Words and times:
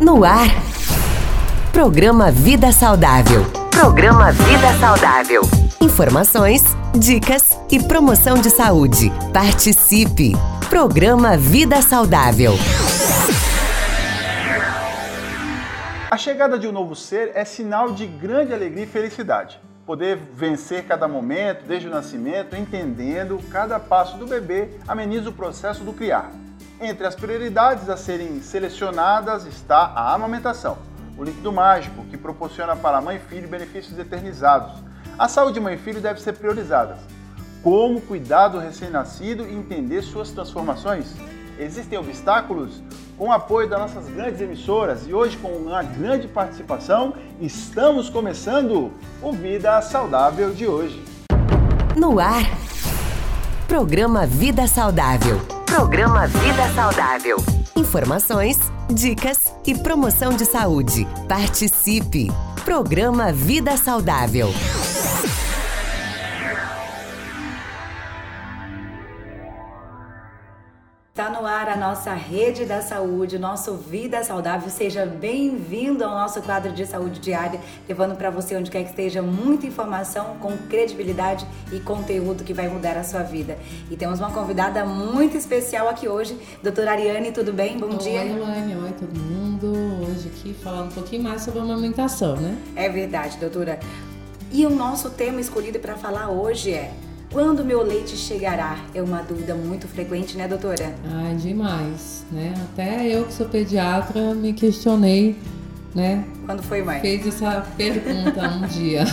No 0.00 0.24
ar. 0.24 0.48
Programa 1.74 2.30
Vida 2.30 2.72
Saudável. 2.72 3.44
Programa 3.70 4.32
Vida 4.32 4.72
Saudável. 4.80 5.42
Informações, 5.78 6.64
dicas 6.98 7.50
e 7.70 7.78
promoção 7.78 8.38
de 8.38 8.48
saúde. 8.48 9.12
Participe. 9.30 10.32
Programa 10.70 11.36
Vida 11.36 11.82
Saudável. 11.82 12.52
A 16.10 16.16
chegada 16.16 16.58
de 16.58 16.66
um 16.66 16.72
novo 16.72 16.96
ser 16.96 17.32
é 17.34 17.44
sinal 17.44 17.92
de 17.92 18.06
grande 18.06 18.54
alegria 18.54 18.84
e 18.84 18.86
felicidade. 18.86 19.60
Poder 19.84 20.16
vencer 20.34 20.86
cada 20.86 21.06
momento, 21.06 21.66
desde 21.66 21.88
o 21.88 21.90
nascimento, 21.90 22.56
entendendo 22.56 23.38
cada 23.50 23.78
passo 23.78 24.16
do 24.16 24.26
bebê, 24.26 24.70
ameniza 24.88 25.28
o 25.28 25.32
processo 25.32 25.84
do 25.84 25.92
criar. 25.92 26.32
Entre 26.80 27.06
as 27.06 27.14
prioridades 27.14 27.90
a 27.90 27.96
serem 27.96 28.40
selecionadas 28.40 29.44
está 29.44 29.92
a 29.94 30.14
amamentação, 30.14 30.78
o 31.18 31.22
líquido 31.22 31.52
mágico 31.52 32.06
que 32.06 32.16
proporciona 32.16 32.74
para 32.74 33.02
mãe 33.02 33.16
e 33.16 33.20
filho 33.20 33.46
benefícios 33.46 33.98
eternizados. 33.98 34.72
A 35.18 35.28
saúde 35.28 35.54
de 35.54 35.60
mãe 35.60 35.74
e 35.74 35.78
filho 35.78 36.00
deve 36.00 36.22
ser 36.22 36.32
priorizada. 36.32 36.96
Como 37.62 38.00
cuidar 38.00 38.48
do 38.48 38.58
recém-nascido 38.58 39.46
e 39.46 39.54
entender 39.54 40.00
suas 40.00 40.30
transformações? 40.30 41.14
Existem 41.58 41.98
obstáculos? 41.98 42.82
Com 43.18 43.28
o 43.28 43.32
apoio 43.32 43.68
das 43.68 43.78
nossas 43.78 44.08
grandes 44.08 44.40
emissoras 44.40 45.06
e 45.06 45.12
hoje 45.12 45.36
com 45.36 45.48
uma 45.48 45.82
grande 45.82 46.26
participação, 46.28 47.12
estamos 47.38 48.08
começando 48.08 48.90
o 49.20 49.32
Vida 49.32 49.82
Saudável 49.82 50.54
de 50.54 50.66
hoje. 50.66 51.04
No 51.94 52.18
ar. 52.18 52.44
Programa 53.68 54.24
Vida 54.24 54.66
Saudável. 54.66 55.59
Programa 55.80 56.26
Vida 56.26 56.68
Saudável. 56.74 57.38
Informações, 57.74 58.58
dicas 58.92 59.38
e 59.66 59.74
promoção 59.74 60.36
de 60.36 60.44
saúde. 60.44 61.06
Participe. 61.26 62.28
Programa 62.66 63.32
Vida 63.32 63.78
Saudável. 63.78 64.50
Nossa 71.80 72.12
rede 72.12 72.66
da 72.66 72.82
saúde, 72.82 73.38
nosso 73.38 73.72
Vida 73.74 74.22
Saudável. 74.22 74.68
Seja 74.68 75.06
bem-vindo 75.06 76.04
ao 76.04 76.10
nosso 76.10 76.42
quadro 76.42 76.72
de 76.72 76.84
saúde 76.84 77.18
diária, 77.20 77.58
levando 77.88 78.14
para 78.16 78.28
você 78.28 78.54
onde 78.54 78.70
quer 78.70 78.84
que 78.84 78.90
esteja 78.90 79.22
muita 79.22 79.66
informação 79.66 80.36
com 80.38 80.58
credibilidade 80.68 81.46
e 81.72 81.80
conteúdo 81.80 82.44
que 82.44 82.52
vai 82.52 82.68
mudar 82.68 82.98
a 82.98 83.02
sua 83.02 83.22
vida. 83.22 83.56
E 83.90 83.96
temos 83.96 84.20
uma 84.20 84.30
convidada 84.30 84.84
muito 84.84 85.38
especial 85.38 85.88
aqui 85.88 86.06
hoje, 86.06 86.38
doutora 86.62 86.90
Ariane, 86.90 87.32
tudo 87.32 87.50
bem? 87.50 87.78
Bom 87.78 87.92
oi, 87.92 87.96
dia. 87.96 88.20
Oi, 88.20 88.28
Elaine, 88.28 88.76
oi 88.76 88.92
todo 88.92 89.18
mundo. 89.18 89.72
Hoje 90.06 90.28
aqui 90.28 90.52
falando 90.52 90.90
um 90.90 90.94
pouquinho 90.94 91.22
mais 91.22 91.40
sobre 91.40 91.60
a 91.60 91.62
amamentação, 91.62 92.36
né? 92.36 92.58
É 92.76 92.90
verdade, 92.90 93.38
doutora. 93.38 93.80
E 94.52 94.66
o 94.66 94.70
nosso 94.70 95.08
tema 95.08 95.40
escolhido 95.40 95.78
para 95.78 95.96
falar 95.96 96.28
hoje 96.28 96.74
é 96.74 96.92
quando 97.32 97.64
meu 97.64 97.82
leite 97.82 98.16
chegará? 98.16 98.78
É 98.94 99.00
uma 99.02 99.22
dúvida 99.22 99.54
muito 99.54 99.86
frequente, 99.86 100.36
né, 100.36 100.48
doutora? 100.48 100.94
Ai, 101.08 101.34
demais, 101.36 102.24
né? 102.30 102.54
Até 102.72 103.06
eu 103.06 103.24
que 103.26 103.32
sou 103.32 103.46
pediatra 103.48 104.34
me 104.34 104.52
questionei, 104.52 105.36
né? 105.94 106.24
Quando 106.46 106.62
foi, 106.62 106.82
mãe? 106.82 107.00
Fez 107.00 107.26
essa 107.26 107.64
pergunta 107.76 108.48
um 108.48 108.66
dia. 108.68 109.04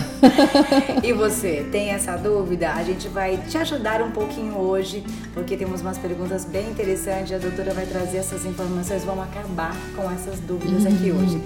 e 1.04 1.12
você, 1.12 1.66
tem 1.70 1.90
essa 1.90 2.16
dúvida? 2.16 2.72
A 2.72 2.82
gente 2.82 3.06
vai 3.08 3.36
te 3.48 3.56
ajudar 3.58 4.02
um 4.02 4.10
pouquinho 4.10 4.56
hoje, 4.56 5.04
porque 5.32 5.56
temos 5.56 5.80
umas 5.80 5.98
perguntas 5.98 6.44
bem 6.44 6.68
interessantes. 6.70 7.32
A 7.32 7.38
doutora 7.38 7.72
vai 7.72 7.86
trazer 7.86 8.18
essas 8.18 8.44
informações, 8.44 9.04
vamos 9.04 9.24
acabar 9.24 9.76
com 9.94 10.10
essas 10.10 10.40
dúvidas 10.40 10.84
Uhum. 10.84 10.92
aqui 10.94 11.12
hoje. 11.12 11.40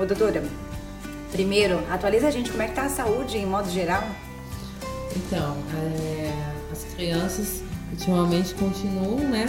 Ô, 0.00 0.04
doutora, 0.04 0.42
primeiro, 1.30 1.78
atualiza 1.90 2.26
a 2.26 2.30
gente 2.30 2.50
como 2.50 2.62
é 2.62 2.66
que 2.68 2.74
tá 2.74 2.82
a 2.82 2.88
saúde 2.88 3.38
em 3.38 3.46
modo 3.46 3.70
geral? 3.70 4.02
Então, 5.14 5.56
é, 5.74 6.32
as 6.72 6.84
crianças 6.94 7.62
ultimamente 7.90 8.54
continuam, 8.54 9.18
né? 9.18 9.46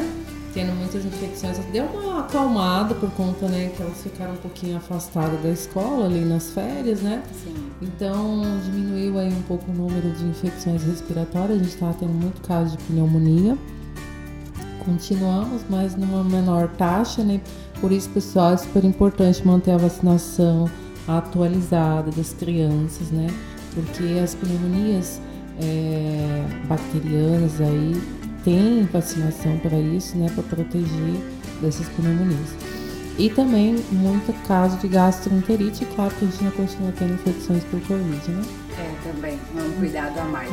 Tendo 0.53 0.73
muitas 0.73 1.05
infecções. 1.05 1.57
Deu 1.71 1.85
uma 1.85 2.21
acalmada 2.21 2.95
por 2.95 3.11
conta, 3.11 3.47
né? 3.47 3.71
Que 3.75 3.83
elas 3.83 4.01
ficaram 4.01 4.33
um 4.33 4.37
pouquinho 4.37 4.77
afastadas 4.77 5.41
da 5.41 5.49
escola 5.49 6.05
ali 6.05 6.21
nas 6.21 6.51
férias, 6.51 7.01
né? 7.01 7.21
Sim. 7.43 7.53
Então 7.81 8.41
diminuiu 8.63 9.19
aí 9.19 9.31
um 9.31 9.41
pouco 9.43 9.69
o 9.69 9.73
número 9.73 10.09
de 10.11 10.25
infecções 10.25 10.83
respiratórias. 10.83 11.59
A 11.59 11.63
gente 11.63 11.73
estava 11.73 11.93
tendo 11.93 12.13
muito 12.13 12.41
caso 12.41 12.75
de 12.75 12.83
pneumonia. 12.85 13.57
Continuamos, 14.83 15.63
mas 15.69 15.95
numa 15.95 16.23
menor 16.23 16.69
taxa, 16.69 17.23
né? 17.23 17.41
Por 17.81 17.91
isso, 17.91 18.09
pessoal, 18.09 18.53
é 18.53 18.57
super 18.57 18.83
importante 18.83 19.45
manter 19.45 19.71
a 19.71 19.77
vacinação 19.77 20.69
atualizada 21.07 22.09
das 22.11 22.33
crianças, 22.33 23.11
né? 23.11 23.27
Porque 23.75 24.19
as 24.19 24.33
pneumonias 24.33 25.21
é, 25.61 26.45
bacterianas 26.67 27.59
aí 27.61 27.93
tem 28.43 28.83
vacinação 28.85 29.57
para 29.59 29.77
isso, 29.77 30.17
né? 30.17 30.29
Para 30.33 30.43
proteger 30.43 31.19
dessas 31.61 31.87
pneumonias. 31.89 32.55
E 33.17 33.29
também 33.29 33.75
muito 33.91 34.31
caso 34.47 34.77
de 34.77 34.87
gastroenterite, 34.87 35.85
claro 35.95 36.13
que 36.15 36.25
a 36.25 36.27
gente 36.27 36.43
não 36.43 36.51
continua 36.51 36.93
tendo 36.97 37.15
infecções 37.15 37.63
por 37.65 37.81
Covid, 37.81 38.31
né? 38.31 38.43
É, 38.79 39.11
também. 39.11 39.39
Um 39.55 39.79
cuidado 39.79 40.19
a 40.19 40.23
mais. 40.23 40.49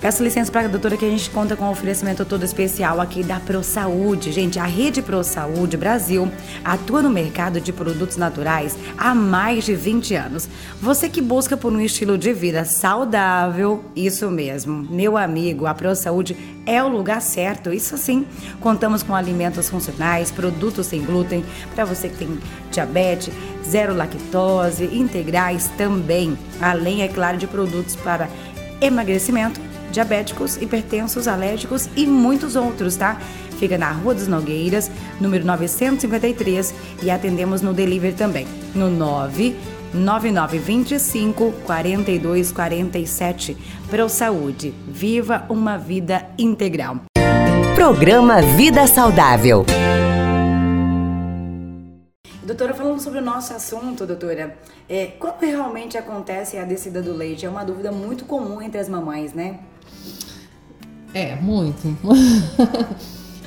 Peço 0.00 0.22
licença 0.22 0.52
para 0.52 0.62
a 0.62 0.68
doutora 0.68 0.96
que 0.96 1.04
a 1.04 1.10
gente 1.10 1.28
conta 1.30 1.56
com 1.56 1.64
um 1.64 1.70
oferecimento 1.70 2.24
todo 2.24 2.44
especial 2.44 3.00
aqui 3.00 3.24
da 3.24 3.40
Pro 3.40 3.64
Saúde. 3.64 4.30
Gente, 4.30 4.58
a 4.58 4.64
Rede 4.64 5.02
Pro 5.02 5.24
Saúde 5.24 5.76
Brasil 5.76 6.30
atua 6.64 7.02
no 7.02 7.10
mercado 7.10 7.60
de 7.60 7.72
produtos 7.72 8.16
naturais 8.16 8.76
há 8.96 9.14
mais 9.14 9.64
de 9.64 9.74
20 9.74 10.14
anos. 10.14 10.48
Você 10.80 11.08
que 11.08 11.20
busca 11.20 11.56
por 11.56 11.72
um 11.72 11.80
estilo 11.80 12.16
de 12.16 12.32
vida 12.32 12.64
saudável, 12.64 13.84
isso 13.96 14.30
mesmo. 14.30 14.86
Meu 14.88 15.16
amigo, 15.16 15.66
a 15.66 15.74
Pro 15.74 15.96
Saúde 15.96 16.36
é 16.66 16.82
o 16.82 16.88
lugar 16.88 17.20
certo. 17.20 17.72
Isso 17.72 17.98
sim. 17.98 18.26
Contamos 18.60 19.02
com 19.02 19.14
alimentos 19.14 19.68
funcionais, 19.68 20.30
produtos 20.30 20.86
sem 20.86 21.02
glúten, 21.02 21.44
para 21.74 21.84
você 21.84 22.08
que 22.08 22.16
tem 22.18 22.38
diabetes, 22.70 23.32
zero 23.68 23.94
lactose, 23.94 24.84
integrais 24.92 25.70
também. 25.76 26.36
Além, 26.60 27.02
é 27.02 27.08
claro, 27.08 27.36
de 27.36 27.46
produtos 27.46 27.96
para 27.96 28.28
emagrecimento, 28.80 29.60
diabéticos, 29.90 30.56
hipertensos, 30.56 31.28
alérgicos 31.28 31.88
e 31.96 32.06
muitos 32.06 32.56
outros, 32.56 32.96
tá? 32.96 33.18
Fica 33.58 33.78
na 33.78 33.90
Rua 33.92 34.14
dos 34.14 34.26
Nogueiras, 34.28 34.90
número 35.20 35.44
953 35.46 36.74
e 37.02 37.10
atendemos 37.10 37.62
no 37.62 37.72
delivery 37.72 38.14
também, 38.14 38.46
no 38.74 38.90
9 38.90 39.56
9925 39.94 41.52
4247. 41.64 43.56
Pro 43.88 44.08
Saúde, 44.08 44.74
viva 44.88 45.44
uma 45.48 45.78
vida 45.78 46.26
integral. 46.36 47.00
Programa 47.74 48.42
Vida 48.42 48.86
Saudável. 48.86 49.64
Doutora, 52.44 52.74
falando 52.74 53.00
sobre 53.00 53.20
o 53.20 53.22
nosso 53.22 53.54
assunto, 53.54 54.04
doutora, 54.06 54.56
é, 54.88 55.06
como 55.18 55.34
realmente 55.40 55.96
acontece 55.96 56.58
a 56.58 56.64
descida 56.64 57.00
do 57.00 57.12
leite? 57.14 57.46
É 57.46 57.48
uma 57.48 57.64
dúvida 57.64 57.90
muito 57.90 58.26
comum 58.26 58.60
entre 58.60 58.78
as 58.78 58.88
mamães, 58.88 59.32
né? 59.32 59.60
É, 61.14 61.36
muito. 61.36 61.86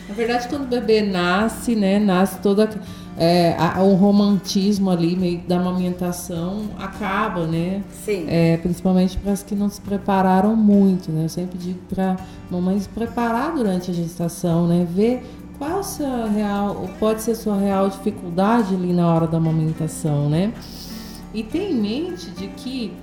Na 0.10 0.16
verdade, 0.16 0.48
quando 0.48 0.64
o 0.64 0.68
bebê 0.68 1.02
nasce, 1.02 1.76
né, 1.76 2.00
nasce 2.00 2.40
toda 2.40 2.70
é, 3.18 3.56
a- 3.60 3.82
o 3.84 3.94
romantismo 3.96 4.90
ali 4.90 5.16
meio 5.18 5.40
da 5.42 5.58
amamentação 5.60 6.70
acaba, 6.80 7.46
né? 7.46 7.84
Sim. 8.06 8.26
É, 8.30 8.58
principalmente 8.58 9.18
para 9.18 9.34
as 9.34 9.44
que 9.44 9.54
não 9.54 9.70
se 9.70 9.82
prepararam 9.82 10.56
muito, 10.56 11.12
né? 11.12 11.26
Eu 11.26 11.30
sempre 11.30 11.58
digo 11.58 11.80
para 11.90 12.16
mamães 12.50 12.88
preparar 12.88 13.54
durante 13.54 13.92
a 13.92 13.94
gestação, 13.94 14.66
né? 14.66 14.88
Ver 14.90 15.24
qual 15.58 15.80
a 15.80 15.84
sua 15.84 16.28
real, 16.28 16.90
pode 17.00 17.22
ser 17.22 17.32
a 17.32 17.36
sua 17.36 17.58
real 17.58 17.90
dificuldade 17.90 18.76
ali 18.76 18.94
na 18.94 19.14
hora 19.14 19.28
da 19.28 19.38
amamentação, 19.38 20.30
né? 20.30 20.54
E 21.34 21.44
ter 21.44 21.72
em 21.72 21.76
mente 21.76 22.30
de 22.32 22.48
que 22.48 22.94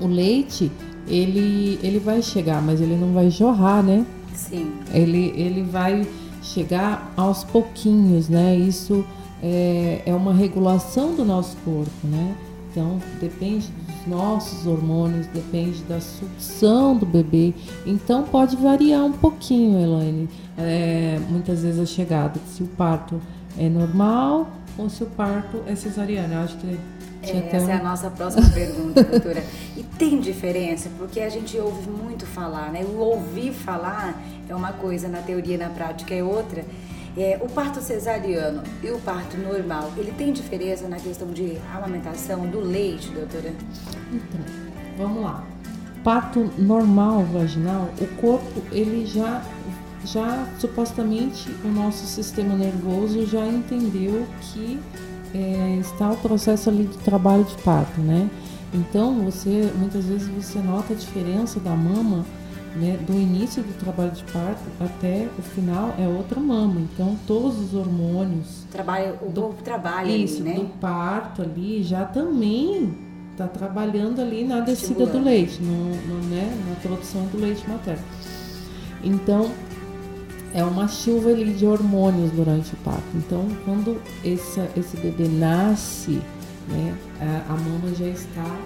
o 0.00 0.06
leite, 0.06 0.70
ele, 1.06 1.78
ele 1.82 1.98
vai 1.98 2.22
chegar, 2.22 2.60
mas 2.60 2.80
ele 2.80 2.96
não 2.96 3.12
vai 3.12 3.30
jorrar, 3.30 3.82
né? 3.82 4.04
Sim. 4.34 4.72
Ele, 4.92 5.32
ele 5.36 5.62
vai 5.62 6.06
chegar 6.42 7.12
aos 7.16 7.44
pouquinhos, 7.44 8.28
né? 8.28 8.56
Isso 8.56 9.04
é, 9.42 10.02
é 10.06 10.14
uma 10.14 10.32
regulação 10.32 11.14
do 11.14 11.24
nosso 11.24 11.56
corpo, 11.64 11.90
né? 12.04 12.34
Então, 12.76 13.00
depende 13.22 13.68
dos 13.86 14.06
nossos 14.06 14.66
hormônios, 14.66 15.26
depende 15.28 15.82
da 15.84 15.98
sucção 15.98 16.94
do 16.94 17.06
bebê. 17.06 17.54
Então, 17.86 18.24
pode 18.24 18.54
variar 18.54 19.02
um 19.02 19.12
pouquinho, 19.12 19.80
Elaine. 19.80 20.28
É, 20.58 21.18
muitas 21.30 21.62
vezes 21.62 21.80
a 21.80 21.86
chegada, 21.86 22.38
se 22.46 22.62
o 22.62 22.66
parto 22.66 23.18
é 23.58 23.66
normal 23.70 24.50
ou 24.76 24.90
se 24.90 25.02
o 25.02 25.06
parto 25.06 25.62
é 25.66 25.74
cesariana. 25.74 26.42
Acho 26.44 26.58
que 26.58 26.78
até 27.22 27.56
Essa 27.56 27.70
é 27.70 27.76
a 27.78 27.80
um- 27.80 27.84
nossa 27.84 28.10
próxima 28.10 28.46
pergunta, 28.50 29.02
doutora. 29.02 29.42
E 29.74 29.82
tem 29.82 30.20
diferença? 30.20 30.90
Porque 30.98 31.20
a 31.20 31.30
gente 31.30 31.58
ouve 31.58 31.88
muito 31.88 32.26
falar, 32.26 32.70
né? 32.70 32.84
O 32.84 32.98
ouvir 32.98 33.52
falar 33.54 34.22
é 34.46 34.54
uma 34.54 34.72
coisa, 34.72 35.08
na 35.08 35.22
teoria 35.22 35.54
e 35.54 35.58
na 35.58 35.70
prática 35.70 36.14
é 36.14 36.22
outra. 36.22 36.62
É, 37.16 37.38
o 37.42 37.48
parto 37.48 37.80
cesariano 37.80 38.62
e 38.82 38.90
o 38.90 38.98
parto 38.98 39.38
normal, 39.38 39.90
ele 39.96 40.12
tem 40.12 40.32
diferença 40.32 40.86
na 40.86 40.96
questão 40.96 41.28
de 41.28 41.56
amamentação 41.74 42.46
do 42.46 42.60
leite, 42.60 43.08
doutora? 43.10 43.54
Então, 44.12 44.40
vamos 44.98 45.22
lá. 45.22 45.42
Parto 46.04 46.50
normal 46.58 47.24
vaginal, 47.24 47.88
o 48.00 48.06
corpo 48.20 48.62
ele 48.70 49.06
já 49.06 49.42
já 50.04 50.46
supostamente 50.60 51.50
o 51.64 51.68
nosso 51.68 52.06
sistema 52.06 52.54
nervoso 52.54 53.26
já 53.26 53.44
entendeu 53.44 54.24
que 54.40 54.78
é, 55.34 55.76
está 55.80 56.12
o 56.12 56.16
processo 56.16 56.70
ali 56.70 56.84
de 56.84 56.96
trabalho 56.98 57.42
de 57.44 57.56
parto, 57.62 58.00
né? 58.00 58.30
Então 58.72 59.24
você 59.24 59.70
muitas 59.76 60.04
vezes 60.04 60.28
você 60.28 60.58
nota 60.58 60.92
a 60.92 60.96
diferença 60.96 61.58
da 61.58 61.70
mama 61.70 62.24
né, 62.76 62.98
do 63.06 63.14
início 63.14 63.62
do 63.62 63.78
trabalho 63.78 64.10
de 64.10 64.22
parto 64.24 64.62
até 64.78 65.26
o 65.38 65.42
final 65.42 65.94
é 65.98 66.06
outra 66.06 66.38
mama. 66.38 66.80
Então 66.80 67.16
todos 67.26 67.58
os 67.58 67.74
hormônios 67.74 68.64
trabalho 68.70 69.18
o 69.22 69.30
do, 69.30 69.54
trabalho 69.64 70.10
isso, 70.10 70.42
ali, 70.42 70.50
né? 70.50 70.54
do 70.56 70.66
parto 70.78 71.42
ali 71.42 71.82
já 71.82 72.04
também 72.04 72.94
está 73.32 73.46
trabalhando 73.46 74.20
ali 74.20 74.44
na 74.44 74.60
descida 74.60 75.06
do 75.06 75.18
leite, 75.22 75.60
no, 75.62 75.88
no, 76.06 76.28
né, 76.28 76.50
na 76.68 76.74
produção 76.76 77.24
do 77.26 77.38
leite 77.38 77.68
materno. 77.68 78.04
Então 79.02 79.50
é 80.54 80.64
uma 80.64 80.88
chuva 80.88 81.30
ali 81.30 81.52
de 81.52 81.66
hormônios 81.66 82.30
durante 82.32 82.72
o 82.72 82.76
parto. 82.78 83.04
Então 83.14 83.46
quando 83.64 84.00
esse, 84.24 84.60
esse 84.76 84.96
bebê 84.96 85.28
nasce, 85.28 86.20
né, 86.68 86.94
a, 87.20 87.52
a 87.52 87.56
mama 87.56 87.94
já 87.94 88.06
está 88.06 88.56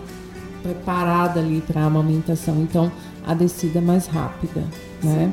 preparada 0.63 1.41
ali 1.41 1.61
para 1.61 1.83
a 1.83 1.87
amamentação. 1.87 2.61
Então 2.61 2.91
a 3.27 3.35
descida 3.35 3.81
mais 3.81 4.07
rápida, 4.07 4.65
né? 5.03 5.33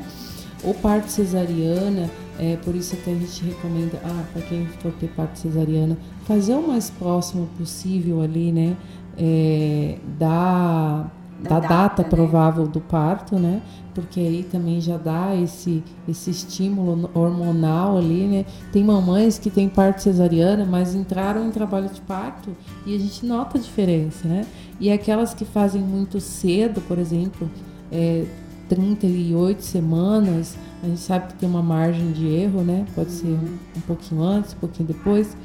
O 0.62 0.74
parto 0.74 1.08
cesariana, 1.08 2.10
é 2.38 2.56
por 2.56 2.74
isso 2.74 2.96
que 2.96 3.10
a 3.10 3.14
gente 3.14 3.44
recomenda, 3.44 4.00
ah, 4.04 4.24
para 4.32 4.42
quem 4.42 4.66
for 4.80 4.92
ter 4.92 5.08
parto 5.08 5.38
cesariana, 5.38 5.96
fazer 6.24 6.54
o 6.54 6.66
mais 6.66 6.90
próximo 6.90 7.48
possível 7.58 8.20
ali, 8.20 8.52
né? 8.52 8.76
É, 9.16 9.98
da, 10.18 11.10
da, 11.40 11.48
da 11.48 11.60
data, 11.60 11.68
data 11.68 12.02
né? 12.02 12.08
provável 12.08 12.66
do 12.66 12.80
parto, 12.80 13.36
né? 13.36 13.62
Porque 13.94 14.20
aí 14.20 14.44
também 14.44 14.80
já 14.80 14.96
dá 14.96 15.34
esse, 15.34 15.82
esse 16.08 16.30
estímulo 16.30 17.10
hormonal 17.14 17.96
ali, 17.96 18.26
né? 18.26 18.44
Tem 18.72 18.84
mamães 18.84 19.38
que 19.38 19.50
têm 19.50 19.68
parto 19.68 20.02
cesariana, 20.02 20.64
mas 20.64 20.94
entraram 20.94 21.46
em 21.46 21.50
trabalho 21.50 21.88
de 21.88 22.00
parto 22.00 22.50
e 22.86 22.94
a 22.94 22.98
gente 22.98 23.26
nota 23.26 23.58
a 23.58 23.60
diferença, 23.60 24.26
né? 24.28 24.46
E 24.80 24.90
aquelas 24.90 25.34
que 25.34 25.44
fazem 25.44 25.82
muito 25.82 26.20
cedo, 26.20 26.80
por 26.82 26.98
exemplo, 26.98 27.50
é, 27.90 28.24
38 28.68 29.62
semanas, 29.62 30.56
a 30.82 30.86
gente 30.86 31.00
sabe 31.00 31.28
que 31.28 31.34
tem 31.34 31.48
uma 31.48 31.62
margem 31.62 32.12
de 32.12 32.26
erro, 32.26 32.62
né? 32.62 32.84
Pode 32.94 33.10
ser 33.10 33.26
um 33.26 33.80
pouquinho 33.86 34.22
antes, 34.22 34.52
um 34.54 34.58
pouquinho 34.58 34.88
depois. 34.88 35.36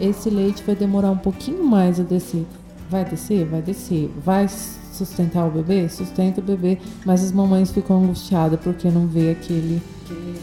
Esse 0.00 0.30
leite 0.30 0.62
vai 0.64 0.74
demorar 0.74 1.10
um 1.10 1.18
pouquinho 1.18 1.64
mais 1.64 2.00
a 2.00 2.02
descer. 2.02 2.46
Vai 2.90 3.04
descer? 3.04 3.44
Vai 3.44 3.62
descer. 3.62 4.10
Vai 4.24 4.48
sustentar 4.48 5.46
o 5.46 5.50
bebê? 5.50 5.88
Sustenta 5.88 6.40
o 6.40 6.44
bebê. 6.44 6.78
Mas 7.04 7.22
as 7.22 7.32
mamães 7.32 7.70
ficam 7.70 8.02
angustiadas 8.02 8.58
porque 8.60 8.90
não 8.90 9.06
vê 9.06 9.30
aquele, 9.30 9.82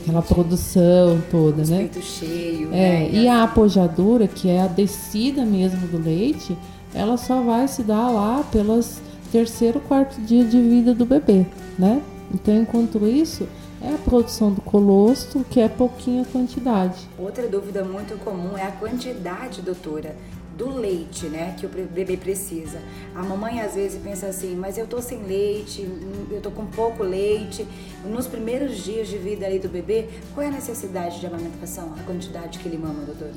aquela 0.01 0.21
produção 0.21 1.21
toda, 1.31 1.63
Os 1.63 1.69
né? 1.69 1.89
cheio. 2.01 2.69
É, 2.71 2.99
né? 2.99 3.09
e 3.11 3.27
a 3.27 3.43
apojadura, 3.43 4.27
que 4.27 4.49
é 4.49 4.61
a 4.61 4.67
descida 4.67 5.43
mesmo 5.45 5.87
do 5.87 5.97
leite, 5.97 6.57
ela 6.93 7.17
só 7.17 7.41
vai 7.41 7.67
se 7.67 7.83
dar 7.83 8.09
lá 8.09 8.43
pelas 8.51 9.01
terceiro, 9.35 9.81
quarto 9.81 10.21
dia 10.21 10.45
de 10.45 10.57
vida 10.61 10.93
do 10.93 11.05
bebê, 11.05 11.45
né? 11.77 12.01
Então, 12.33 12.55
enquanto 12.55 13.05
isso, 13.05 13.45
é 13.81 13.93
a 13.93 13.97
produção 13.97 14.53
do 14.53 14.61
colostro, 14.61 15.43
que 15.49 15.59
é 15.59 15.67
pouquinha 15.67 16.23
quantidade. 16.23 17.05
Outra 17.19 17.45
dúvida 17.45 17.83
muito 17.83 18.17
comum 18.23 18.57
é 18.57 18.63
a 18.63 18.71
quantidade, 18.71 19.61
doutora, 19.61 20.15
do 20.57 20.69
leite, 20.69 21.25
né, 21.25 21.53
que 21.59 21.65
o 21.65 21.69
bebê 21.69 22.15
precisa. 22.15 22.79
A 23.13 23.21
mamãe 23.21 23.59
às 23.59 23.75
vezes 23.75 24.01
pensa 24.01 24.27
assim, 24.27 24.55
mas 24.55 24.77
eu 24.77 24.87
tô 24.87 25.01
sem 25.01 25.21
leite, 25.23 25.85
eu 26.31 26.39
tô 26.39 26.49
com 26.49 26.65
pouco 26.67 27.03
leite. 27.03 27.67
Nos 28.05 28.27
primeiros 28.27 28.85
dias 28.85 29.09
de 29.09 29.17
vida 29.17 29.45
ali 29.45 29.59
do 29.59 29.67
bebê, 29.67 30.07
qual 30.33 30.45
é 30.45 30.47
a 30.47 30.53
necessidade 30.53 31.19
de 31.19 31.27
amamentação, 31.27 31.93
a 31.99 32.03
quantidade 32.03 32.57
que 32.59 32.69
ele 32.69 32.77
mama, 32.77 33.03
doutora? 33.05 33.33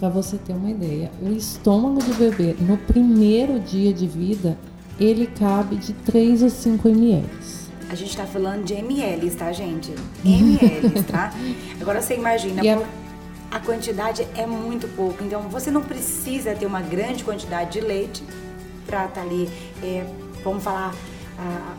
Para 0.00 0.08
você 0.08 0.36
ter 0.38 0.54
uma 0.54 0.70
ideia, 0.70 1.08
o 1.22 1.28
estômago 1.28 2.02
do 2.02 2.14
bebê 2.14 2.56
no 2.58 2.76
primeiro 2.76 3.60
dia 3.60 3.92
de 3.92 4.08
vida 4.08 4.58
ele 5.00 5.26
cabe 5.26 5.76
de 5.76 5.92
3 5.92 6.42
a 6.42 6.50
5 6.50 6.88
ml. 6.88 7.24
A 7.88 7.94
gente 7.94 8.10
está 8.10 8.24
falando 8.24 8.64
de 8.64 8.74
ml, 8.74 9.30
tá, 9.30 9.50
gente? 9.50 9.92
ml, 10.24 11.02
tá? 11.04 11.32
Agora 11.80 12.00
você 12.00 12.14
imagina, 12.14 12.62
a... 13.50 13.56
a 13.56 13.60
quantidade 13.60 14.26
é 14.36 14.46
muito 14.46 14.86
pouco. 14.94 15.24
Então 15.24 15.42
você 15.48 15.70
não 15.70 15.82
precisa 15.82 16.54
ter 16.54 16.66
uma 16.66 16.82
grande 16.82 17.24
quantidade 17.24 17.72
de 17.72 17.80
leite 17.80 18.22
para 18.86 19.06
estar 19.06 19.20
tá 19.20 19.22
ali, 19.22 19.48
é, 19.82 20.04
vamos 20.44 20.62
falar, 20.62 20.94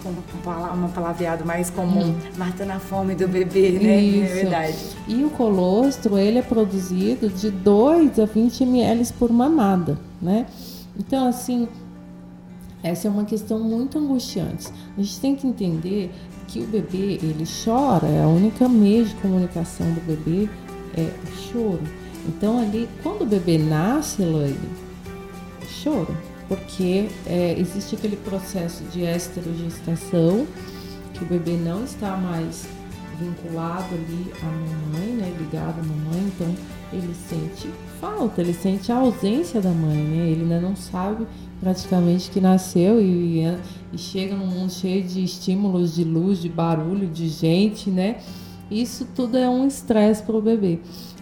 um, 0.05 0.85
um, 0.85 0.89
palavreado 0.89 1.45
mais 1.45 1.69
comum, 1.69 2.09
hum. 2.09 2.15
matando 2.35 2.71
a 2.71 2.79
fome 2.79 3.13
do 3.13 3.27
bebê, 3.27 3.71
né? 3.71 4.01
Isso. 4.01 4.31
É 4.31 4.35
verdade. 4.35 4.77
E 5.07 5.23
o 5.23 5.29
colostro, 5.29 6.17
ele 6.17 6.39
é 6.39 6.41
produzido 6.41 7.29
de 7.29 7.51
2 7.51 8.19
a 8.19 8.25
20 8.25 8.63
ml 8.63 9.13
por 9.19 9.31
mamada, 9.31 9.99
né? 10.21 10.47
Então, 10.97 11.27
assim, 11.27 11.67
essa 12.83 13.07
é 13.07 13.11
uma 13.11 13.25
questão 13.25 13.59
muito 13.59 13.97
angustiante. 13.97 14.67
A 14.97 15.01
gente 15.01 15.19
tem 15.19 15.35
que 15.35 15.47
entender 15.47 16.11
que 16.47 16.59
o 16.59 16.67
bebê, 16.67 17.19
ele 17.21 17.45
chora, 17.63 18.07
é 18.07 18.23
a 18.23 18.27
única 18.27 18.67
meio 18.67 19.05
de 19.05 19.15
comunicação 19.15 19.85
do 19.93 20.01
bebê 20.01 20.49
é 20.95 21.09
o 21.23 21.37
choro. 21.37 21.83
Então 22.27 22.59
ali, 22.59 22.87
quando 23.01 23.21
o 23.21 23.25
bebê 23.25 23.57
nasce, 23.57 24.21
Elaine, 24.21 24.57
choro, 25.67 26.15
porque 26.47 27.07
é, 27.25 27.55
existe 27.57 27.95
aquele 27.95 28.17
processo 28.17 28.83
de 28.91 29.01
esterogestação, 29.01 30.45
que 31.13 31.23
o 31.23 31.27
bebê 31.27 31.53
não 31.53 31.83
está 31.83 32.17
mais 32.17 32.67
vinculado 33.19 33.93
ali 33.93 34.33
à 34.41 34.45
mamãe, 34.45 35.13
né, 35.13 35.33
ligado 35.39 35.79
à 35.79 35.83
mamãe, 35.83 36.31
então 36.35 36.53
ele 36.91 37.13
sente 37.29 37.69
falta, 37.99 38.41
ele 38.41 38.53
sente 38.53 38.91
a 38.91 38.97
ausência 38.97 39.61
da 39.61 39.69
mãe, 39.69 40.03
né, 40.03 40.29
ele 40.29 40.41
ainda 40.41 40.59
não 40.59 40.75
sabe 40.75 41.27
praticamente 41.61 42.31
que 42.31 42.41
nasceu 42.41 42.99
e, 42.99 43.45
e 43.93 43.97
chega 43.97 44.35
num 44.35 44.47
mundo 44.47 44.71
cheio 44.71 45.03
de 45.03 45.23
estímulos, 45.23 45.95
de 45.95 46.03
luz, 46.03 46.41
de 46.41 46.49
barulho, 46.49 47.07
de 47.07 47.29
gente, 47.29 47.89
né? 47.91 48.17
Isso 48.69 49.07
tudo 49.15 49.37
é 49.37 49.47
um 49.47 49.67
estresse 49.67 50.23
para 50.23 50.35
o 50.35 50.41
bebê. 50.41 50.79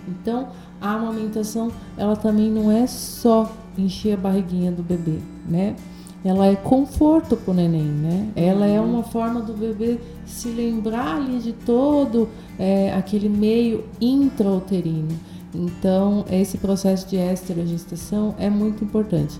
Então, 0.08 0.48
a 0.80 0.94
amamentação, 0.94 1.72
ela 1.98 2.16
também 2.16 2.50
não 2.50 2.72
é 2.72 2.88
só 2.88 3.52
encher 3.78 4.14
a 4.14 4.18
barriguinha 4.18 4.72
do 4.72 4.82
bebê, 4.82 5.20
né? 5.48 5.76
Ela 6.24 6.48
é 6.48 6.56
conforto 6.56 7.36
para 7.36 7.52
o 7.52 7.54
neném, 7.54 7.84
né? 7.84 8.30
Ela 8.36 8.66
é 8.66 8.80
uma 8.80 9.04
forma 9.04 9.42
do 9.42 9.54
bebê 9.54 10.00
se 10.26 10.50
lembrar 10.50 11.16
ali 11.16 11.40
de 11.40 11.54
todo 11.54 12.30
é, 12.58 12.94
aquele 12.94 13.30
meio 13.30 13.86
intrauterino. 14.02 15.18
Então, 15.54 16.26
esse 16.30 16.58
processo 16.58 17.08
de 17.08 17.16
esterogestação 17.16 18.36
é 18.38 18.50
muito 18.50 18.84
importante. 18.84 19.40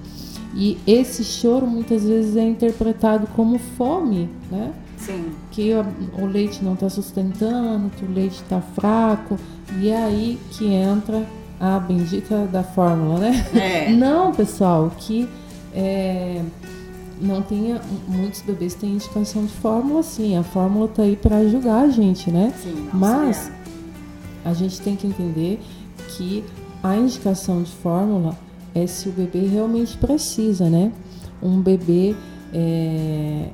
E 0.56 0.78
esse 0.88 1.24
choro 1.24 1.68
muitas 1.68 2.04
vezes 2.04 2.36
é 2.36 2.44
interpretado 2.44 3.28
como 3.36 3.60
fome, 3.60 4.30
né? 4.50 4.74
Sim. 4.98 5.32
Que 5.52 5.72
o 6.18 6.26
leite 6.26 6.64
não 6.64 6.74
está 6.74 6.90
sustentando, 6.90 7.90
que 7.92 8.04
o 8.04 8.12
leite 8.12 8.42
está 8.42 8.60
fraco. 8.60 9.38
E 9.80 9.90
é 9.90 9.98
aí 9.98 10.40
que 10.52 10.66
entra 10.74 11.26
a 11.60 11.80
bendita 11.80 12.46
da 12.48 12.64
fórmula, 12.64 13.20
né? 13.20 13.46
É. 13.54 13.92
Não, 13.94 14.34
pessoal, 14.34 14.92
que 14.98 15.30
é, 15.74 16.42
não 17.22 17.42
tenha. 17.42 17.82
Muitos 18.08 18.42
bebês 18.42 18.74
têm 18.74 18.94
indicação 18.94 19.46
de 19.46 19.52
fórmula, 19.54 20.02
sim. 20.02 20.38
A 20.38 20.44
fórmula 20.44 20.86
está 20.86 21.04
aí 21.04 21.16
para 21.16 21.38
ajudar 21.38 21.82
a 21.82 21.90
gente, 21.90 22.32
né? 22.32 22.54
Sim, 22.62 22.90
Mas 22.94 23.52
a 24.44 24.54
gente 24.54 24.82
tem 24.82 24.96
que 24.96 25.06
entender 25.06 25.60
que 26.10 26.44
a 26.84 26.96
indicação 26.96 27.62
de 27.62 27.72
fórmula 27.72 28.38
é 28.74 28.86
se 28.88 29.10
o 29.10 29.12
bebê 29.12 29.46
realmente 29.46 29.98
precisa, 29.98 30.70
né? 30.70 30.92
Um 31.42 31.62
bebê 31.62 32.16
é, 32.54 33.50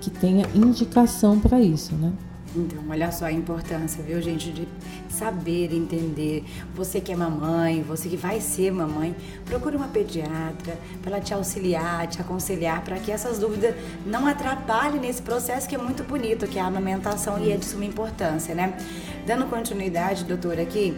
que 0.00 0.10
tenha 0.10 0.46
indicação 0.54 1.38
para 1.38 1.60
isso, 1.60 1.94
né? 1.94 2.12
Então, 2.54 2.82
olha 2.88 3.12
só 3.12 3.26
a 3.26 3.32
importância, 3.32 4.02
viu, 4.02 4.20
gente, 4.20 4.50
de 4.50 4.66
saber 5.08 5.72
entender. 5.72 6.44
Você 6.74 7.00
que 7.00 7.12
é 7.12 7.16
mamãe, 7.16 7.80
você 7.82 8.08
que 8.08 8.16
vai 8.16 8.40
ser 8.40 8.72
mamãe, 8.72 9.14
procure 9.44 9.76
uma 9.76 9.86
pediatra 9.86 10.76
para 11.00 11.12
ela 11.12 11.20
te 11.20 11.32
auxiliar, 11.32 12.08
te 12.08 12.20
aconselhar, 12.20 12.82
para 12.82 12.98
que 12.98 13.12
essas 13.12 13.38
dúvidas 13.38 13.74
não 14.04 14.26
atrapalhem 14.26 15.00
nesse 15.00 15.22
processo 15.22 15.68
que 15.68 15.76
é 15.76 15.78
muito 15.78 16.02
bonito, 16.02 16.48
que 16.48 16.58
é 16.58 16.62
a 16.62 16.66
amamentação 16.66 17.38
e 17.38 17.52
é 17.52 17.56
de 17.56 17.64
suma 17.64 17.84
importância, 17.84 18.52
né? 18.52 18.76
Dando 19.24 19.46
continuidade, 19.46 20.24
doutora, 20.24 20.62
aqui, 20.62 20.96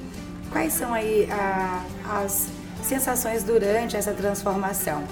quais 0.52 0.72
são 0.72 0.92
aí 0.92 1.28
a, 1.30 1.84
as 2.22 2.48
sensações 2.82 3.42
durante 3.42 3.96
essa 3.96 4.12
transformação. 4.12 5.02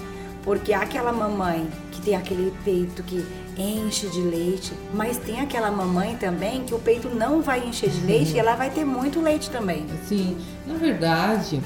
Porque 0.43 0.73
aquela 0.73 1.11
mamãe 1.11 1.67
que 1.91 2.01
tem 2.01 2.15
aquele 2.15 2.53
peito 2.63 3.03
que 3.03 3.25
enche 3.57 4.07
de 4.07 4.21
leite, 4.21 4.73
mas 4.93 5.17
tem 5.17 5.39
aquela 5.39 5.69
mamãe 5.69 6.15
também 6.15 6.63
que 6.63 6.73
o 6.73 6.79
peito 6.79 7.09
não 7.09 7.41
vai 7.41 7.67
encher 7.67 7.89
de 7.89 8.01
leite 8.01 8.33
e 8.33 8.39
ela 8.39 8.55
vai 8.55 8.69
ter 8.69 8.85
muito 8.85 9.21
leite 9.21 9.49
também. 9.49 9.85
Sim, 10.07 10.37
na 10.65 10.75
verdade, 10.75 11.61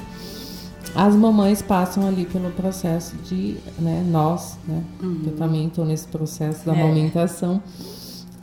as 0.94 1.16
mamães 1.16 1.62
passam 1.62 2.08
ali 2.08 2.26
pelo 2.26 2.52
processo 2.52 3.16
de, 3.18 3.58
né, 3.80 4.04
nós, 4.10 4.58
né, 4.68 4.84
uhum. 5.02 5.22
eu 5.26 5.36
também 5.38 5.68
estou 5.68 5.86
nesse 5.86 6.08
processo 6.08 6.66
da 6.66 6.76
é. 6.76 6.82
amamentação 6.82 7.62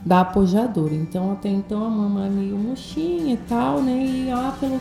da 0.05 0.21
apojadora. 0.21 0.95
Então, 0.95 1.33
até 1.33 1.49
então 1.49 1.85
a 1.85 1.91
mamãe 1.91 2.31
meio 2.31 2.57
murchinha 2.57 3.35
e 3.35 3.39
tal, 3.49 3.83
né, 3.83 4.05
e 4.05 4.31
lá 4.33 4.57
pelo 4.59 4.81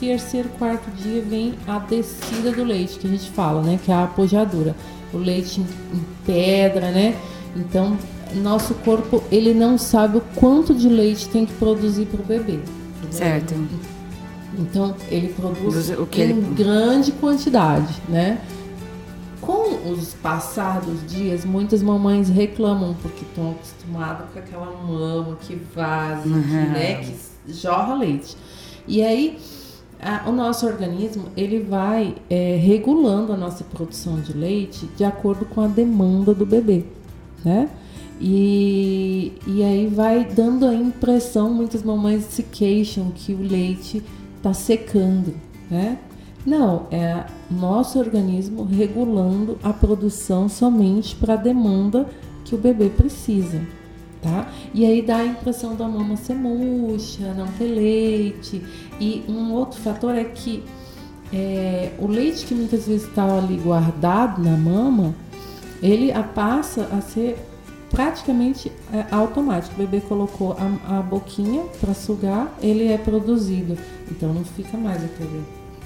terceiro, 0.00 0.48
quarto 0.58 0.90
dia 0.90 1.22
vem 1.22 1.54
a 1.66 1.78
descida 1.78 2.52
do 2.52 2.64
leite, 2.64 2.98
que 2.98 3.06
a 3.06 3.10
gente 3.10 3.30
fala, 3.30 3.62
né, 3.62 3.78
que 3.82 3.90
é 3.90 3.94
a 3.94 4.04
apojadora. 4.04 4.74
O 5.12 5.18
leite 5.18 5.60
em 5.60 6.04
pedra, 6.26 6.90
né, 6.90 7.16
então, 7.56 7.96
nosso 8.34 8.74
corpo 8.74 9.22
ele 9.30 9.54
não 9.54 9.78
sabe 9.78 10.18
o 10.18 10.20
quanto 10.34 10.74
de 10.74 10.88
leite 10.88 11.28
tem 11.28 11.46
que 11.46 11.52
produzir 11.54 12.06
para 12.06 12.20
o 12.20 12.24
bebê. 12.24 12.58
Certo. 13.10 13.54
Então, 14.58 14.94
ele 15.08 15.28
produz 15.28 15.90
o 15.90 16.06
que 16.06 16.22
em 16.22 16.30
ele... 16.30 16.54
grande 16.54 17.12
quantidade, 17.12 17.94
né? 18.08 18.40
Com 19.40 19.90
os 19.90 20.14
passados 20.14 21.04
dias, 21.06 21.44
muitas 21.44 21.82
mamães 21.82 22.28
reclamam 22.28 22.96
porque 23.02 23.24
estão 23.24 23.50
acostumadas 23.50 24.26
com 24.32 24.38
aquela 24.38 24.72
mama 24.72 25.36
que 25.40 25.54
vaza, 25.74 26.26
uhum. 26.26 26.42
que, 26.42 26.48
né, 26.48 26.94
que 27.04 27.52
jorra 27.52 27.94
leite. 27.94 28.36
E 28.86 29.02
aí, 29.02 29.38
a, 30.04 30.28
o 30.28 30.32
nosso 30.32 30.66
organismo 30.66 31.24
ele 31.36 31.60
vai 31.60 32.14
é, 32.28 32.56
regulando 32.56 33.32
a 33.32 33.36
nossa 33.36 33.64
produção 33.64 34.20
de 34.20 34.32
leite 34.32 34.86
de 34.96 35.04
acordo 35.04 35.44
com 35.46 35.62
a 35.62 35.66
demanda 35.66 36.34
do 36.34 36.44
bebê 36.44 36.84
né? 37.44 37.68
E, 38.20 39.32
e 39.46 39.62
aí 39.62 39.86
vai 39.86 40.24
dando 40.24 40.66
a 40.66 40.74
impressão, 40.74 41.52
muitas 41.52 41.82
mamães 41.82 42.24
se 42.24 42.42
queixam 42.42 43.10
que 43.14 43.34
o 43.34 43.42
leite 43.42 44.02
está 44.36 44.54
secando, 44.54 45.34
né? 45.70 45.98
Não, 46.46 46.86
é 46.90 47.24
nosso 47.50 47.98
organismo 47.98 48.64
regulando 48.64 49.58
a 49.62 49.72
produção 49.72 50.48
somente 50.48 51.16
para 51.16 51.34
a 51.34 51.38
demanda 51.38 52.06
que 52.44 52.54
o 52.54 52.58
bebê 52.58 52.88
precisa, 52.88 53.60
tá? 54.24 54.48
E 54.72 54.86
aí 54.86 55.02
dá 55.02 55.18
a 55.18 55.26
impressão 55.26 55.76
da 55.76 55.86
mama 55.86 56.16
ser 56.16 56.34
murcha, 56.34 57.34
não 57.34 57.46
ter 57.46 57.66
leite. 57.66 58.62
E 58.98 59.22
um 59.28 59.52
outro 59.52 59.78
fator 59.78 60.14
é 60.14 60.24
que 60.24 60.64
é, 61.32 61.92
o 61.98 62.06
leite 62.06 62.46
que 62.46 62.54
muitas 62.54 62.86
vezes 62.86 63.06
está 63.06 63.24
ali 63.36 63.56
guardado 63.58 64.42
na 64.42 64.56
mama, 64.56 65.14
ele 65.82 66.10
passa 66.34 66.88
a 66.90 67.02
ser 67.02 67.36
praticamente 67.90 68.72
é, 68.92 69.04
automático. 69.14 69.74
O 69.74 69.78
bebê 69.78 70.00
colocou 70.00 70.56
a, 70.58 70.98
a 70.98 71.02
boquinha 71.02 71.62
para 71.80 71.92
sugar, 71.92 72.52
ele 72.62 72.90
é 72.90 72.96
produzido. 72.96 73.76
Então 74.10 74.32
não 74.32 74.44
fica 74.44 74.78
mais 74.78 75.04
aquele 75.04 75.44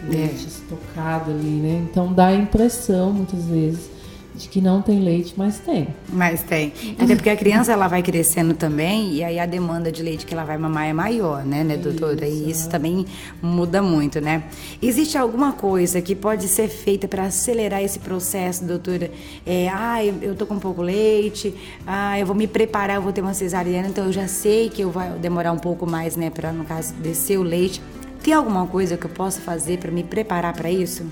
leite 0.09 0.45
é. 0.45 0.49
estocado 0.49 1.33
ali, 1.33 1.61
né? 1.61 1.87
Então 1.91 2.13
dá 2.13 2.29
a 2.29 2.35
impressão 2.35 3.13
muitas 3.13 3.45
vezes 3.47 3.98
de 4.39 4.49
que 4.49 4.61
não 4.61 4.81
tem 4.81 5.01
leite, 5.01 5.35
mas 5.37 5.59
tem. 5.59 5.89
Mas 6.09 6.43
tem. 6.43 6.73
Até 6.99 7.15
porque 7.17 7.29
a 7.29 7.37
criança 7.37 7.73
ela 7.73 7.89
vai 7.89 8.03
crescendo 8.03 8.55
também 8.55 9.15
e 9.15 9.25
aí 9.25 9.39
a 9.39 9.47
demanda 9.47 9.91
de 9.91 10.03
leite 10.03 10.25
que 10.25 10.33
ela 10.33 10.45
vai 10.45 10.57
mamar 10.57 10.87
é 10.87 10.93
maior, 10.93 11.45
né, 11.45 11.65
né, 11.65 11.77
doutora? 11.77 12.27
Isso. 12.27 12.45
E 12.45 12.51
isso 12.51 12.69
também 12.71 13.05
muda 13.43 13.83
muito, 13.83 14.21
né? 14.21 14.45
Existe 14.81 15.19
alguma 15.19 15.53
coisa 15.53 16.01
que 16.01 16.15
pode 16.15 16.47
ser 16.47 16.69
feita 16.69 17.09
para 17.09 17.25
acelerar 17.25 17.83
esse 17.83 17.99
processo, 17.99 18.65
doutora? 18.65 19.11
É, 19.45 19.69
ah, 19.69 20.05
eu 20.05 20.35
tô 20.37 20.47
com 20.47 20.59
pouco 20.59 20.81
leite, 20.83 21.53
ah, 21.87 22.19
eu 22.19 22.25
vou 22.25 22.37
me 22.37 22.47
preparar, 22.47 22.97
eu 22.97 23.03
vou 23.03 23.13
ter 23.13 23.21
uma 23.21 23.35
cesariana, 23.35 23.89
então 23.89 24.05
eu 24.05 24.13
já 24.13 24.29
sei 24.29 24.71
que 24.71 24.83
eu 24.83 24.91
vou 24.91 25.03
demorar 25.21 25.53
um 25.53 25.59
pouco 25.59 25.85
mais, 25.85 26.17
né, 26.17 26.31
para 26.31 26.53
no 26.53 26.65
caso 26.65 26.95
descer 26.95 27.39
o 27.39 27.43
leite. 27.43 27.83
Tem 28.23 28.33
alguma 28.33 28.67
coisa 28.67 28.97
que 28.97 29.07
eu 29.07 29.11
possa 29.11 29.41
fazer 29.41 29.79
para 29.79 29.91
me 29.91 30.05
preparar 30.05 30.53
para 30.53 30.71
isso? 30.71 31.05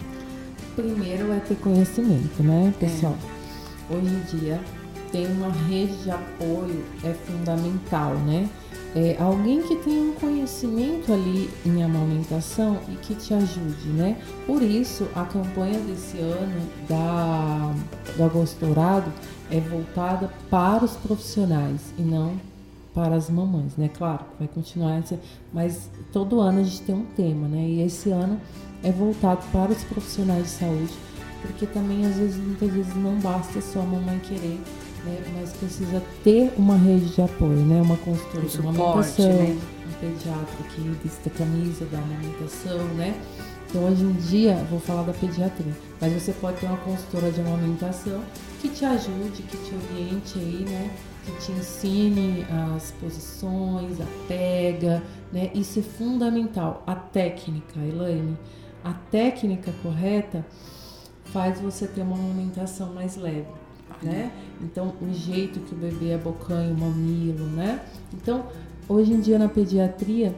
Primeiro 0.76 1.32
é 1.32 1.40
ter 1.40 1.56
conhecimento, 1.56 2.42
né, 2.42 2.72
pessoal? 2.78 3.16
É. 3.90 3.94
Hoje 3.94 4.14
em 4.14 4.38
dia, 4.38 4.60
ter 5.10 5.26
uma 5.28 5.50
rede 5.50 5.96
de 6.02 6.10
apoio 6.10 6.84
é 7.02 7.12
fundamental, 7.12 8.14
né? 8.14 8.48
É, 8.94 9.16
alguém 9.20 9.60
que 9.62 9.76
tenha 9.76 10.10
um 10.10 10.14
conhecimento 10.14 11.12
ali 11.12 11.50
em 11.66 11.82
amamentação 11.82 12.78
e 12.88 12.96
que 12.96 13.14
te 13.14 13.34
ajude, 13.34 13.88
né? 13.88 14.16
Por 14.46 14.62
isso, 14.62 15.06
a 15.14 15.24
campanha 15.24 15.78
desse 15.80 16.18
ano 16.18 16.62
da, 16.88 17.74
do 18.16 18.24
Agosto 18.24 18.58
Dourado 18.64 19.12
é 19.50 19.60
voltada 19.60 20.30
para 20.50 20.84
os 20.84 20.92
profissionais 20.92 21.80
e 21.98 22.02
não 22.02 22.34
para 22.94 23.14
as 23.14 23.28
mamães, 23.28 23.76
né? 23.76 23.90
Claro, 23.94 24.24
vai 24.38 24.48
continuar, 24.48 25.02
mas 25.52 25.90
todo 26.10 26.40
ano 26.40 26.60
a 26.60 26.62
gente 26.62 26.80
tem 26.80 26.94
um 26.94 27.04
tema, 27.04 27.46
né? 27.46 27.68
E 27.68 27.82
esse 27.82 28.10
ano 28.10 28.40
é 28.86 28.92
voltado 28.92 29.42
para 29.50 29.72
os 29.72 29.82
profissionais 29.84 30.44
de 30.44 30.50
saúde, 30.50 30.94
porque 31.42 31.66
também 31.66 32.06
às 32.06 32.16
vezes, 32.16 32.36
muitas 32.36 32.70
vezes 32.70 32.94
não 32.94 33.16
basta 33.16 33.60
só 33.60 33.80
a 33.80 33.84
mamãe 33.84 34.18
querer, 34.20 34.60
né, 35.04 35.18
mas 35.34 35.52
precisa 35.54 36.00
ter 36.22 36.52
uma 36.56 36.76
rede 36.76 37.12
de 37.12 37.20
apoio, 37.20 37.56
né, 37.56 37.82
uma 37.82 37.96
consultora 37.96 38.44
um 38.44 38.48
de 38.48 38.58
amamentação, 38.58 39.26
né? 39.26 39.58
um 39.88 40.00
pediatra 40.00 40.64
que 40.72 40.80
vista 41.02 41.30
camisa 41.30 41.84
da 41.86 41.98
amamentação, 41.98 42.78
né. 42.94 43.20
Então 43.68 43.84
hoje 43.84 44.04
em 44.04 44.12
dia, 44.12 44.54
vou 44.70 44.78
falar 44.78 45.02
da 45.02 45.12
pediatria, 45.12 45.72
mas 46.00 46.12
você 46.12 46.32
pode 46.32 46.58
ter 46.58 46.66
uma 46.66 46.76
consultora 46.78 47.32
de 47.32 47.40
amamentação 47.40 48.22
que 48.60 48.68
te 48.68 48.84
ajude, 48.84 49.42
que 49.42 49.56
te 49.56 49.74
oriente 49.74 50.38
aí, 50.38 50.64
né, 50.68 50.90
que 51.24 51.44
te 51.44 51.52
ensine 51.52 52.46
as 52.76 52.92
posições, 52.92 54.00
a 54.00 54.06
pega, 54.28 55.02
né? 55.32 55.50
Isso 55.54 55.80
é 55.80 55.82
fundamental. 55.82 56.84
A 56.86 56.94
técnica, 56.94 57.80
Elaine, 57.80 58.38
a 58.86 58.92
técnica 59.10 59.72
correta 59.82 60.46
faz 61.24 61.60
você 61.60 61.88
ter 61.88 62.02
uma 62.02 62.14
amamentação 62.14 62.94
mais 62.94 63.16
leve, 63.16 63.48
né? 64.00 64.30
Então, 64.62 64.94
o 65.02 65.12
jeito 65.12 65.58
que 65.58 65.74
o 65.74 65.76
bebê 65.76 66.14
abocanha 66.14 66.72
o 66.72 66.78
mamilo, 66.78 67.46
né? 67.46 67.80
Então, 68.14 68.46
hoje 68.88 69.12
em 69.12 69.20
dia 69.20 69.40
na 69.40 69.48
pediatria, 69.48 70.32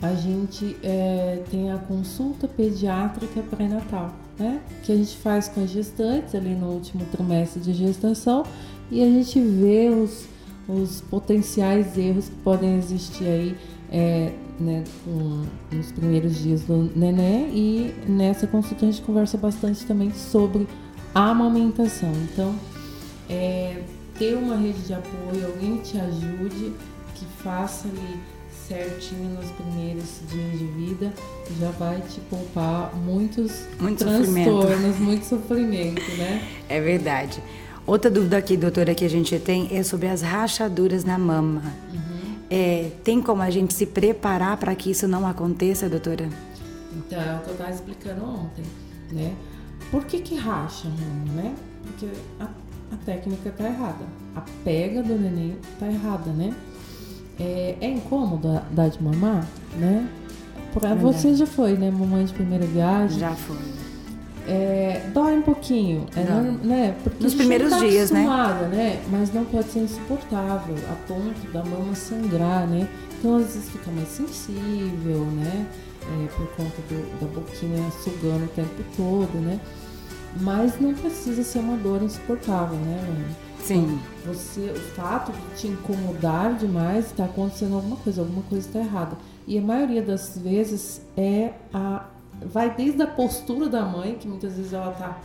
a 0.00 0.14
gente 0.14 0.76
é, 0.84 1.42
tem 1.50 1.72
a 1.72 1.78
consulta 1.78 2.46
pediátrica 2.46 3.42
pré-natal, 3.42 4.12
né? 4.38 4.60
Que 4.84 4.92
a 4.92 4.96
gente 4.96 5.16
faz 5.16 5.48
com 5.48 5.64
as 5.64 5.70
gestantes 5.70 6.36
ali 6.36 6.54
no 6.54 6.68
último 6.68 7.04
trimestre 7.06 7.60
de 7.60 7.72
gestação 7.72 8.44
e 8.88 9.02
a 9.02 9.06
gente 9.06 9.40
vê 9.40 9.88
os, 9.88 10.26
os 10.68 11.00
potenciais 11.00 11.98
erros 11.98 12.28
que 12.28 12.36
podem 12.36 12.76
existir 12.76 13.24
aí 13.24 13.56
é, 13.90 14.32
né, 14.58 14.84
com, 15.04 15.44
nos 15.70 15.92
primeiros 15.92 16.38
dias 16.38 16.62
do 16.62 16.90
neném 16.94 17.48
e 17.54 17.94
nessa 18.08 18.46
consulta 18.46 18.86
a 18.86 18.90
gente 18.90 19.02
conversa 19.02 19.36
bastante 19.36 19.84
também 19.86 20.12
sobre 20.12 20.66
a 21.14 21.30
amamentação. 21.30 22.12
Então, 22.30 22.54
é, 23.28 23.82
ter 24.18 24.34
uma 24.34 24.56
rede 24.56 24.80
de 24.82 24.94
apoio, 24.94 25.46
alguém 25.46 25.78
que 25.78 25.90
te 25.90 25.98
ajude, 25.98 26.72
que 27.14 27.24
faça 27.42 27.88
ali 27.88 28.20
certinho 28.68 29.30
nos 29.30 29.50
primeiros 29.50 30.20
dias 30.30 30.58
de 30.58 30.66
vida, 30.66 31.12
já 31.58 31.70
vai 31.72 32.00
te 32.00 32.20
poupar 32.20 32.94
muitos 32.94 33.66
muito 33.78 33.98
transtornos, 33.98 34.44
sofrimento. 34.44 34.96
muito 35.02 35.24
sofrimento, 35.24 36.16
né? 36.16 36.48
É 36.68 36.80
verdade. 36.80 37.42
Outra 37.86 38.10
dúvida 38.10 38.36
aqui, 38.36 38.56
doutora, 38.56 38.94
que 38.94 39.04
a 39.04 39.10
gente 39.10 39.36
tem 39.40 39.68
é 39.76 39.82
sobre 39.82 40.06
as 40.06 40.22
rachaduras 40.22 41.04
na 41.04 41.18
mama. 41.18 41.62
Uhum. 41.92 42.11
É, 42.54 42.90
tem 43.02 43.22
como 43.22 43.40
a 43.40 43.48
gente 43.48 43.72
se 43.72 43.86
preparar 43.86 44.58
para 44.58 44.74
que 44.74 44.90
isso 44.90 45.08
não 45.08 45.26
aconteça, 45.26 45.88
doutora? 45.88 46.28
Então, 46.94 47.18
é 47.18 47.36
o 47.36 47.40
que 47.40 47.48
eu 47.48 47.52
estava 47.52 47.70
explicando 47.70 48.22
ontem, 48.26 48.62
né? 49.10 49.34
Por 49.90 50.04
que 50.04 50.20
que 50.20 50.34
racha, 50.34 50.86
mano, 50.86 51.32
né? 51.32 51.54
Porque 51.82 52.08
a, 52.38 52.44
a 52.44 52.96
técnica 53.06 53.48
está 53.48 53.64
errada. 53.64 54.04
A 54.36 54.42
pega 54.62 55.02
do 55.02 55.18
neném 55.18 55.56
está 55.72 55.86
errada, 55.86 56.30
né? 56.30 56.54
É, 57.40 57.76
é 57.80 57.88
incômodo 57.88 58.60
dar 58.70 58.90
de 58.90 59.02
mamar, 59.02 59.48
né? 59.78 60.06
Pra, 60.74 60.94
você 60.94 61.34
já 61.34 61.46
foi, 61.46 61.72
né? 61.72 61.90
Mamãe 61.90 62.26
de 62.26 62.34
primeira 62.34 62.66
viagem. 62.66 63.18
Já 63.18 63.34
foi. 63.34 63.56
É, 64.46 65.08
dói 65.12 65.36
um 65.36 65.42
pouquinho, 65.42 66.06
é, 66.16 66.22
né? 66.66 66.96
Porque 67.02 67.22
Nos 67.22 67.34
primeiros 67.34 67.70
tá 67.70 67.78
dias, 67.78 68.10
né? 68.10 68.26
né? 68.70 69.02
Mas 69.10 69.32
não 69.32 69.44
pode 69.44 69.68
ser 69.68 69.80
insuportável, 69.80 70.74
a 70.90 70.94
ponto 71.06 71.52
da 71.52 71.64
mama 71.64 71.94
sangrar, 71.94 72.66
né? 72.66 72.88
Então 73.18 73.36
às 73.36 73.44
vezes 73.44 73.70
fica 73.70 73.90
mais 73.92 74.08
sensível, 74.08 75.24
né? 75.26 75.66
É, 76.02 76.26
por 76.36 76.48
conta 76.56 76.82
do, 76.88 77.20
da 77.20 77.26
boquinha 77.32 77.90
sugando 78.02 78.44
o 78.44 78.48
tempo 78.48 78.82
todo, 78.96 79.40
né? 79.40 79.60
Mas 80.40 80.80
não 80.80 80.94
precisa 80.94 81.42
ser 81.44 81.60
uma 81.60 81.76
dor 81.76 82.02
insuportável, 82.02 82.78
né, 82.78 83.04
Ana? 83.06 83.52
Sim. 83.62 84.00
Então, 84.22 84.34
você, 84.34 84.72
o 84.72 84.80
fato 84.94 85.32
de 85.32 85.60
te 85.60 85.66
incomodar 85.68 86.54
demais, 86.54 87.06
está 87.06 87.24
acontecendo 87.26 87.76
alguma 87.76 87.96
coisa, 87.96 88.22
alguma 88.22 88.42
coisa 88.42 88.66
está 88.66 88.80
errada. 88.80 89.16
E 89.46 89.58
a 89.58 89.62
maioria 89.62 90.02
das 90.02 90.36
vezes 90.38 91.02
é 91.16 91.52
a 91.72 92.04
vai 92.46 92.74
desde 92.74 93.02
a 93.02 93.06
postura 93.06 93.68
da 93.68 93.82
mãe, 93.82 94.16
que 94.18 94.28
muitas 94.28 94.54
vezes 94.54 94.72
ela 94.72 94.92
tá 94.92 95.18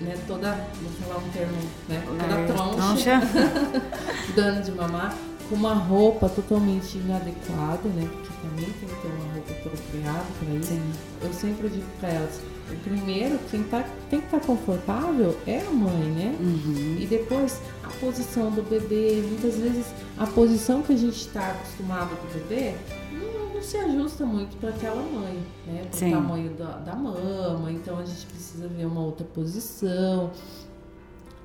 né, 0.00 0.16
toda, 0.26 0.52
vou 0.82 0.92
falar 1.02 1.24
um 1.24 1.30
termo, 1.30 1.56
né, 1.88 2.02
toda 2.06 2.54
troncha, 2.54 3.20
dando 4.34 4.64
de 4.64 4.72
mamar, 4.72 5.16
com 5.48 5.54
uma 5.54 5.74
roupa 5.74 6.28
totalmente 6.28 6.98
inadequada, 6.98 7.88
né, 7.88 8.08
porque 8.12 8.28
também 8.42 8.64
tem 8.64 8.88
que 8.88 9.02
ter 9.02 9.08
uma 9.08 9.34
roupa 9.34 9.52
apropriada 9.52 10.24
para 10.38 10.54
isso. 10.54 10.68
Sim. 10.68 10.92
Eu 11.22 11.32
sempre 11.32 11.68
digo 11.68 11.86
para 12.00 12.10
elas, 12.10 12.40
o 12.70 12.76
primeiro, 12.82 13.38
quem 13.50 13.62
tá, 13.62 13.84
tem 14.10 14.20
que 14.20 14.26
estar 14.26 14.40
tá 14.40 14.46
confortável 14.46 15.38
é 15.46 15.60
a 15.60 15.70
mãe, 15.70 16.10
né? 16.10 16.36
Uhum. 16.40 16.96
E 16.98 17.06
depois 17.06 17.60
a 17.84 17.88
posição 18.00 18.50
do 18.50 18.60
bebê. 18.62 19.22
Muitas 19.24 19.56
vezes 19.56 19.86
a 20.18 20.26
posição 20.26 20.82
que 20.82 20.92
a 20.92 20.96
gente 20.96 21.16
está 21.16 21.50
acostumado 21.50 22.16
com 22.16 22.26
o 22.26 22.40
bebê 22.40 22.74
se 23.66 23.76
ajusta 23.76 24.24
muito 24.24 24.56
para 24.58 24.70
aquela 24.70 25.02
mãe, 25.02 25.42
né? 25.66 25.84
Para 25.90 26.06
o 26.06 26.10
tamanho 26.10 26.50
da, 26.54 26.78
da 26.78 26.94
mama. 26.94 27.70
Então 27.72 27.98
a 27.98 28.04
gente 28.04 28.26
precisa 28.26 28.68
ver 28.68 28.86
uma 28.86 29.00
outra 29.00 29.26
posição. 29.26 30.30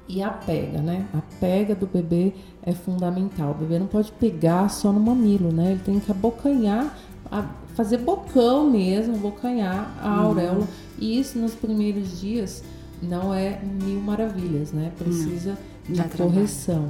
E 0.08 0.22
a 0.22 0.30
pega, 0.30 0.80
né? 0.80 1.08
A 1.14 1.22
pega 1.40 1.74
do 1.74 1.88
bebê 1.88 2.34
é 2.64 2.74
fundamental. 2.74 3.52
O 3.52 3.54
bebê 3.56 3.80
não 3.80 3.88
pode 3.88 4.12
pegar 4.14 4.70
só 4.70 4.92
no 4.92 5.00
mamilo, 5.00 5.52
né? 5.52 5.72
Ele 5.72 5.82
tem 5.84 6.00
que 6.00 6.12
abocanhar, 6.12 6.98
fazer 7.76 7.98
bocão 7.98 8.70
mesmo, 8.70 9.16
abocanhar 9.16 9.98
a 10.02 10.08
uhum. 10.08 10.26
auréola. 10.28 10.68
E 11.00 11.20
isso 11.20 11.40
nos 11.40 11.56
primeiros 11.56 12.20
dias 12.20 12.64
não 13.02 13.34
é 13.34 13.60
mil 13.64 14.00
maravilhas, 14.00 14.72
né? 14.72 14.92
Precisa 14.98 15.58
hum, 15.90 15.94
de 15.94 16.04
correção. 16.10 16.90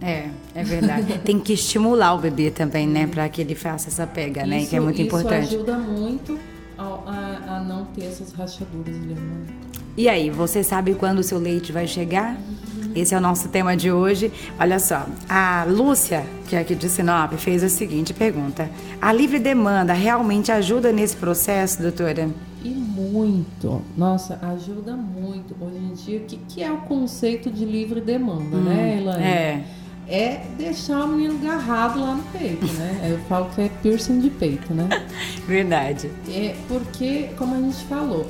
É, 0.00 0.28
é 0.54 0.64
verdade. 0.64 1.18
Tem 1.24 1.38
que 1.38 1.52
estimular 1.52 2.14
o 2.14 2.18
bebê 2.18 2.50
também, 2.50 2.86
né? 2.86 3.06
Para 3.06 3.28
que 3.28 3.40
ele 3.40 3.54
faça 3.54 3.88
essa 3.88 4.06
pega, 4.06 4.42
isso, 4.42 4.50
né? 4.50 4.66
Que 4.66 4.76
é 4.76 4.80
muito 4.80 5.00
isso 5.00 5.06
importante. 5.06 5.46
Isso 5.46 5.56
ajuda 5.56 5.78
muito 5.78 6.38
a, 6.76 6.82
a, 6.82 7.56
a, 7.56 7.60
não 7.60 7.86
ter 7.86 8.04
essas 8.04 8.32
rachaduras, 8.32 8.94
Leonardo. 8.94 9.66
E 9.96 10.08
aí, 10.08 10.28
você 10.28 10.62
sabe 10.62 10.94
quando 10.94 11.20
o 11.20 11.22
seu 11.22 11.38
leite 11.38 11.72
vai 11.72 11.86
chegar? 11.86 12.34
Uhum. 12.34 12.92
Esse 12.94 13.14
é 13.14 13.18
o 13.18 13.20
nosso 13.20 13.48
tema 13.48 13.74
de 13.74 13.90
hoje. 13.90 14.30
Olha 14.60 14.78
só, 14.78 15.06
a 15.26 15.64
Lúcia, 15.66 16.22
que 16.46 16.54
é 16.54 16.60
aqui 16.60 16.74
de 16.74 16.88
Sinop, 16.88 17.32
fez 17.34 17.64
a 17.64 17.68
seguinte 17.70 18.12
pergunta: 18.12 18.70
A 19.00 19.10
livre 19.10 19.38
demanda 19.38 19.94
realmente 19.94 20.52
ajuda 20.52 20.92
nesse 20.92 21.16
processo, 21.16 21.80
doutora? 21.80 22.28
E 22.62 22.68
muito. 22.68 23.80
Nossa, 23.96 24.38
ajuda 24.42 24.94
muito. 24.94 25.56
Hoje 25.58 25.78
em 25.78 25.94
dia, 25.94 26.18
o 26.18 26.24
que, 26.24 26.36
que 26.48 26.62
é 26.62 26.70
o 26.70 26.78
conceito 26.78 27.50
de 27.50 27.64
livre 27.64 28.00
demanda, 28.00 28.56
hum, 28.56 28.64
né, 28.64 28.98
Elaine? 28.98 29.22
É. 29.22 29.64
É 30.08 30.44
deixar 30.56 31.04
o 31.04 31.08
menino 31.08 31.36
agarrado 31.42 32.00
lá 32.00 32.14
no 32.14 32.22
peito, 32.24 32.66
né? 32.74 33.10
Eu 33.10 33.18
falo 33.28 33.50
que 33.50 33.62
é 33.62 33.68
piercing 33.82 34.20
de 34.20 34.30
peito, 34.30 34.72
né? 34.72 34.88
Verdade. 35.46 36.10
É 36.28 36.54
porque, 36.68 37.30
como 37.36 37.56
a 37.56 37.60
gente 37.60 37.84
falou, 37.86 38.26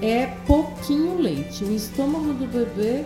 é 0.00 0.26
pouquinho 0.46 1.18
leite. 1.18 1.64
O 1.64 1.74
estômago 1.74 2.32
do 2.32 2.46
bebê 2.46 3.04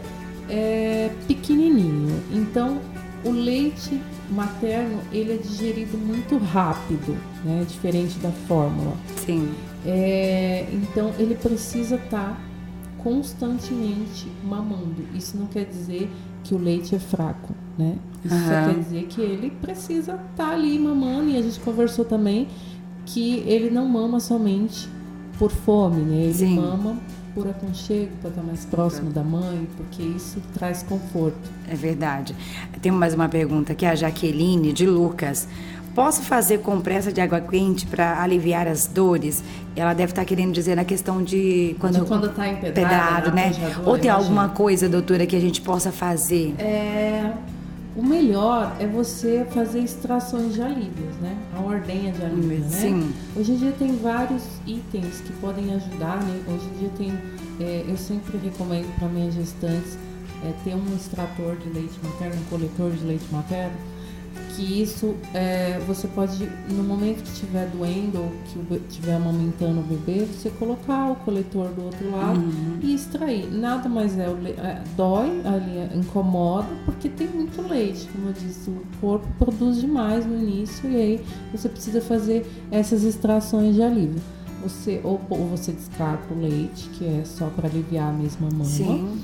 é 0.49 1.11
pequenininho. 1.27 2.23
Então, 2.33 2.81
o 3.25 3.31
leite 3.31 4.01
materno 4.31 5.01
ele 5.13 5.35
é 5.35 5.37
digerido 5.37 5.97
muito 5.99 6.37
rápido, 6.39 7.17
né? 7.45 7.65
Diferente 7.67 8.19
da 8.19 8.31
fórmula. 8.47 8.97
Sim. 9.25 9.53
É, 9.87 10.67
então 10.73 11.13
ele 11.19 11.35
precisa 11.35 11.97
estar 11.97 12.31
tá 12.31 12.41
constantemente 12.99 14.27
mamando. 14.43 15.05
Isso 15.15 15.37
não 15.37 15.47
quer 15.47 15.67
dizer 15.67 16.11
que 16.45 16.55
o 16.55 16.59
leite 16.59 16.95
é 16.95 16.99
fraco, 16.99 17.55
né? 17.77 17.97
Isso 18.25 18.35
uhum. 18.35 18.41
só 18.41 18.49
quer 18.49 18.79
dizer 18.79 19.07
que 19.07 19.21
ele 19.21 19.51
precisa 19.51 20.13
estar 20.13 20.29
tá 20.37 20.51
ali 20.51 20.79
mamando 20.79 21.31
e 21.31 21.37
a 21.37 21.43
gente 21.43 21.59
conversou 21.61 22.05
também 22.05 22.47
que 23.07 23.39
ele 23.47 23.71
não 23.71 23.89
mama 23.89 24.21
somente 24.21 24.89
por 25.39 25.51
fome, 25.51 26.03
né? 26.03 26.25
Ele 26.25 26.35
Sim. 26.35 26.57
mama 26.57 26.97
por 27.35 27.49
aconchego, 27.49 28.13
para 28.21 28.31
estar 28.31 28.43
mais 28.43 28.65
próximo 28.65 29.11
da 29.11 29.23
mãe, 29.23 29.69
porque 29.77 30.03
isso 30.03 30.41
traz 30.55 30.83
conforto. 30.83 31.51
É 31.69 31.75
verdade. 31.75 32.35
Tem 32.81 32.93
mais 32.93 33.15
uma 33.15 33.29
pergunta 33.29 33.73
aqui, 33.73 33.85
a 33.85 33.95
Jaqueline 33.95 34.73
de 34.73 34.87
Lucas. 34.87 35.49
Posso 35.95 36.23
fazer 36.23 36.59
compressa 36.59 37.13
de 37.13 37.21
água 37.21 37.41
quente 37.41 37.87
para 37.87 38.21
aliviar 38.21 38.67
as 38.67 38.87
dores? 38.87 39.45
Ela 39.77 39.95
deve 39.95 40.11
estar 40.11 40.23
tá 40.23 40.27
querendo 40.27 40.53
dizer 40.53 40.75
na 40.75 40.85
questão 40.85 41.23
de 41.23 41.77
quando 41.79 42.01
de 42.01 42.05
quando 42.05 42.27
está 42.27 42.49
empedrado, 42.49 43.31
né? 43.31 43.53
Ou 43.85 43.97
tem 43.97 44.11
alguma 44.11 44.49
coisa, 44.49 44.89
doutora, 44.89 45.25
que 45.25 45.37
a 45.37 45.41
gente 45.41 45.61
possa 45.61 45.93
fazer? 45.93 46.55
É, 46.59 47.33
o 47.97 48.03
melhor 48.03 48.77
é 48.81 48.87
você 48.87 49.47
fazer 49.51 49.81
extrações 49.81 50.55
de 50.55 50.63
alívios, 50.63 51.15
né? 51.21 51.37
A 51.57 51.61
ordenha 51.61 52.13
de 52.13 52.25
alívio, 52.25 52.59
né? 52.59 52.69
Sim. 52.69 53.13
Hoje 53.37 53.53
em 53.53 53.57
dia 53.57 53.73
tem 53.73 53.97
vários 53.97 54.43
itens 54.67 55.21
que 55.21 55.33
podem 55.35 55.73
ajudar, 55.75 56.21
né? 56.23 56.41
Hoje 56.49 56.67
em 56.67 56.79
dia 56.79 56.91
tem, 56.99 57.13
é, 57.61 57.85
eu 57.89 57.97
sempre 57.97 58.37
recomendo 58.39 58.93
para 58.99 59.09
minhas 59.09 59.35
gestantes 59.35 59.97
é, 60.45 60.53
ter 60.65 60.75
um 60.75 60.97
extrator 60.97 61.57
de 61.57 61.69
leite 61.71 61.95
materno, 62.03 62.41
um 62.41 62.45
coletor 62.51 62.91
de 62.91 63.05
leite 63.05 63.27
materno, 63.31 63.77
que 64.55 64.83
isso 64.83 65.15
é, 65.33 65.81
você 65.87 66.07
pode, 66.07 66.49
no 66.71 66.83
momento 66.85 67.23
que 67.23 67.29
estiver 67.29 67.69
doendo 67.71 68.19
ou 68.19 68.33
que 68.47 68.75
estiver 68.89 69.15
amamentando 69.15 69.81
o 69.81 69.83
bebê, 69.83 70.25
você 70.25 70.51
colocar 70.51 71.11
o 71.11 71.17
coletor 71.17 71.69
do 71.69 71.85
outro 71.85 72.11
lado 72.11 72.39
uhum. 72.39 72.79
e 72.81 72.95
extrair. 72.95 73.51
Nada 73.53 73.89
mais 73.89 74.17
é, 74.19 74.25
é, 74.25 74.83
dói, 74.97 75.43
ali 75.45 75.99
incomoda, 75.99 76.69
porque 76.85 77.09
tem 77.09 77.29
muito 77.29 77.61
leite. 77.63 78.09
Como 78.13 78.29
eu 78.29 78.33
disse, 78.33 78.71
o 78.71 78.83
corpo 79.01 79.27
produz 79.39 79.81
demais 79.81 80.25
no 80.25 80.37
início 80.37 80.89
e 80.91 80.97
aí 80.97 81.25
você 81.53 81.69
precisa 81.69 82.01
fazer 82.01 82.47
essas 82.71 83.03
extrações 83.03 83.75
de 83.75 83.83
alívio. 83.83 84.21
Você, 84.63 85.01
ou, 85.05 85.21
ou 85.29 85.49
você 85.49 85.73
descarta 85.73 86.33
o 86.33 86.41
leite, 86.41 86.89
que 86.91 87.05
é 87.05 87.23
só 87.25 87.47
para 87.47 87.69
aliviar 87.69 88.09
a 88.09 88.13
mesma 88.13 88.49
mama, 88.51 88.65
Sim. 88.65 89.19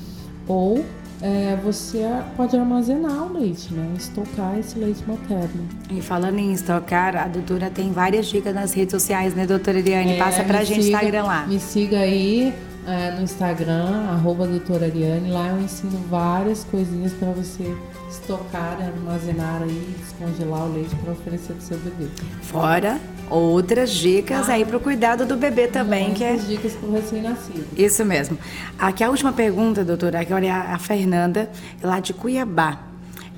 ou 0.47 0.85
é, 1.23 1.57
você 1.63 2.07
pode 2.37 2.57
armazenar 2.57 3.27
o 3.27 3.39
leite, 3.39 3.73
né? 3.75 3.93
Estocar 3.97 4.59
esse 4.59 4.79
leite 4.79 5.03
materno. 5.07 5.69
E 5.91 6.01
falando 6.01 6.39
em 6.39 6.53
estocar, 6.53 7.17
a 7.17 7.29
doutora 7.29 7.71
tem 7.71 7.93
várias 7.93 8.27
dicas 8.27 8.55
nas 8.55 8.73
redes 8.73 8.93
sociais, 8.93 9.35
né, 9.35 9.47
doutora 9.47 9.79
Eliane? 9.79 10.13
É, 10.13 10.19
Passa 10.19 10.45
pra 10.45 10.65
gente 10.65 10.83
siga, 10.83 10.97
Instagram 10.97 11.25
lá. 11.25 11.47
Me 11.47 11.61
siga 11.61 11.99
aí 11.99 12.55
é, 12.91 13.11
no 13.13 13.23
Instagram, 13.23 14.09
arroba 14.11 14.47
doutora 14.47 14.87
Ariane. 14.87 15.31
Lá 15.31 15.49
eu 15.49 15.61
ensino 15.61 15.99
várias 16.11 16.65
coisinhas 16.65 17.13
para 17.13 17.31
você 17.31 17.75
estocar, 18.11 18.79
armazenar 18.81 19.63
aí, 19.63 19.95
descongelar 19.99 20.65
o 20.65 20.73
leite 20.73 20.95
para 20.97 21.13
oferecer 21.13 21.53
pro 21.55 21.63
seu 21.63 21.79
bebê. 21.79 22.09
Fora 22.43 23.01
outras 23.31 23.91
dicas 23.91 24.49
ah, 24.49 24.55
aí 24.55 24.65
para 24.65 24.77
o 24.77 24.81
cuidado 24.81 25.25
do 25.25 25.37
bebê 25.37 25.69
também, 25.69 26.13
que 26.13 26.25
é 26.25 26.35
dicas 26.35 26.73
para 26.73 26.89
o 26.89 26.93
recém-nascido. 26.93 27.65
Isso 27.77 28.05
mesmo. 28.05 28.37
Aqui 28.79 29.05
a 29.05 29.09
última 29.09 29.33
pergunta, 29.33 29.85
doutora, 29.85 30.21
é 30.23 30.51
a 30.51 30.79
Fernanda, 30.79 31.49
lá 31.81 32.01
de 32.01 32.13
Cuiabá. 32.13 32.81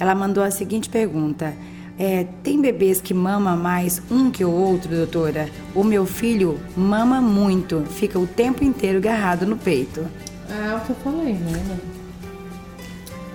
Ela 0.01 0.15
mandou 0.15 0.43
a 0.43 0.51
seguinte 0.51 0.89
pergunta: 0.89 1.55
é, 2.03 2.27
tem 2.43 2.61
bebês 2.61 3.01
que 3.01 3.15
mamam 3.15 3.57
mais 3.57 4.03
um 4.11 4.29
que 4.29 4.45
o 4.45 4.51
outro, 4.51 4.89
doutora? 4.93 5.49
O 5.73 5.85
meu 5.85 6.05
filho 6.05 6.59
mama 6.77 7.21
muito, 7.21 7.85
fica 7.91 8.19
o 8.19 8.27
tempo 8.27 8.65
inteiro 8.65 8.99
agarrado 8.99 9.47
no 9.47 9.57
peito. 9.57 10.05
É 10.51 10.75
o 10.75 10.81
que 10.81 10.91
eu 10.91 10.97
falei, 10.97 11.35
né? 11.35 11.79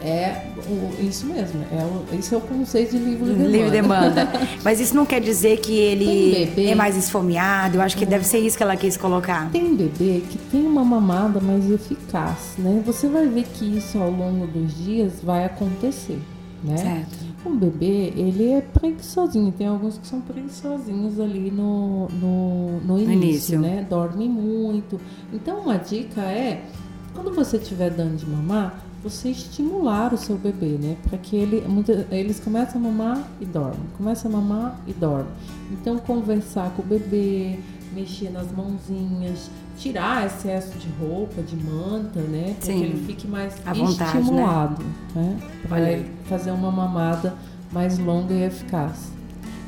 É 0.04 0.48
o, 0.68 1.02
isso 1.02 1.28
mesmo, 1.28 1.64
é 1.72 1.82
o, 1.82 2.20
isso 2.20 2.36
é 2.36 2.38
o 2.38 2.42
conceito 2.42 2.92
de 2.92 2.98
livre 2.98 3.30
demanda. 3.30 3.50
Livre 3.50 3.72
demanda. 3.72 4.28
Mas 4.62 4.82
isso 4.82 4.94
não 4.94 5.06
quer 5.06 5.22
dizer 5.22 5.60
que 5.62 5.72
ele 5.72 6.70
é 6.70 6.76
mais 6.76 6.98
esfomeado, 6.98 7.78
eu 7.78 7.82
acho 7.82 7.96
que 7.96 8.04
é. 8.04 8.08
deve 8.08 8.26
ser 8.26 8.40
isso 8.40 8.58
que 8.58 8.64
ela 8.64 8.76
quis 8.76 8.98
colocar. 8.98 9.50
Tem 9.50 9.74
bebê 9.78 10.22
que 10.30 10.38
tem 10.52 10.66
uma 10.66 10.84
mamada 10.84 11.40
mais 11.40 11.72
eficaz, 11.72 12.56
né? 12.58 12.84
Você 12.86 13.08
vai 13.08 13.28
ver 13.28 13.46
que 13.46 13.78
isso 13.78 13.98
ao 13.98 14.12
longo 14.12 14.46
dos 14.46 14.76
dias 14.78 15.22
vai 15.24 15.46
acontecer, 15.46 16.20
né? 16.66 16.76
Certo. 16.78 17.27
O 17.48 17.56
bebê, 17.56 18.14
ele 18.16 18.52
é 18.52 18.62
preguiçosinho, 18.62 19.52
tem 19.52 19.68
alguns 19.68 19.98
que 19.98 20.06
são 20.06 20.20
preguiçosinhos 20.20 21.20
ali 21.20 21.50
no, 21.50 22.08
no, 22.10 22.80
no 22.82 23.00
início, 23.00 23.14
início, 23.14 23.60
né? 23.60 23.88
Dorme 23.90 24.28
muito. 24.28 25.00
Então, 25.34 25.62
uma 25.62 25.78
dica 25.78 26.22
é, 26.22 26.66
quando 27.14 27.34
você 27.34 27.58
estiver 27.58 27.90
dando 27.90 28.18
de 28.18 28.30
mamar, 28.30 28.84
você 29.02 29.30
estimular 29.30 30.14
o 30.14 30.18
seu 30.18 30.38
bebê, 30.38 30.78
né? 30.78 30.98
Para 31.08 31.18
que 31.18 31.36
ele, 31.36 31.62
muita, 31.68 32.06
eles 32.12 32.40
começam 32.40 32.82
a 32.82 32.84
mamar 32.84 33.28
e 33.40 33.46
dormem, 33.46 33.80
começam 33.98 34.30
a 34.30 34.34
mamar 34.34 34.82
e 34.86 34.94
dormem. 34.94 35.32
Então, 35.72 35.98
conversar 35.98 36.72
com 36.76 36.82
o 36.82 36.86
bebê, 36.86 37.58
mexer 37.94 38.30
nas 38.30 38.52
mãozinhas, 38.52 39.50
tirar 39.78 40.26
excesso 40.26 40.78
de 40.78 40.90
roupa, 41.00 41.42
de 41.42 41.56
manta, 41.56 42.20
né? 42.20 42.56
Para 42.60 42.74
que 42.74 42.80
ele 42.80 43.06
fique 43.06 43.28
mais 43.28 43.54
vontade, 43.74 44.18
estimulado, 44.18 44.84
né? 45.16 45.38
né? 45.40 45.40
Para 45.68 46.28
fazer 46.28 46.52
uma 46.52 46.72
mamada 46.72 47.36
mais 47.72 47.98
longa 48.00 48.34
e 48.34 48.44
eficaz. 48.44 49.12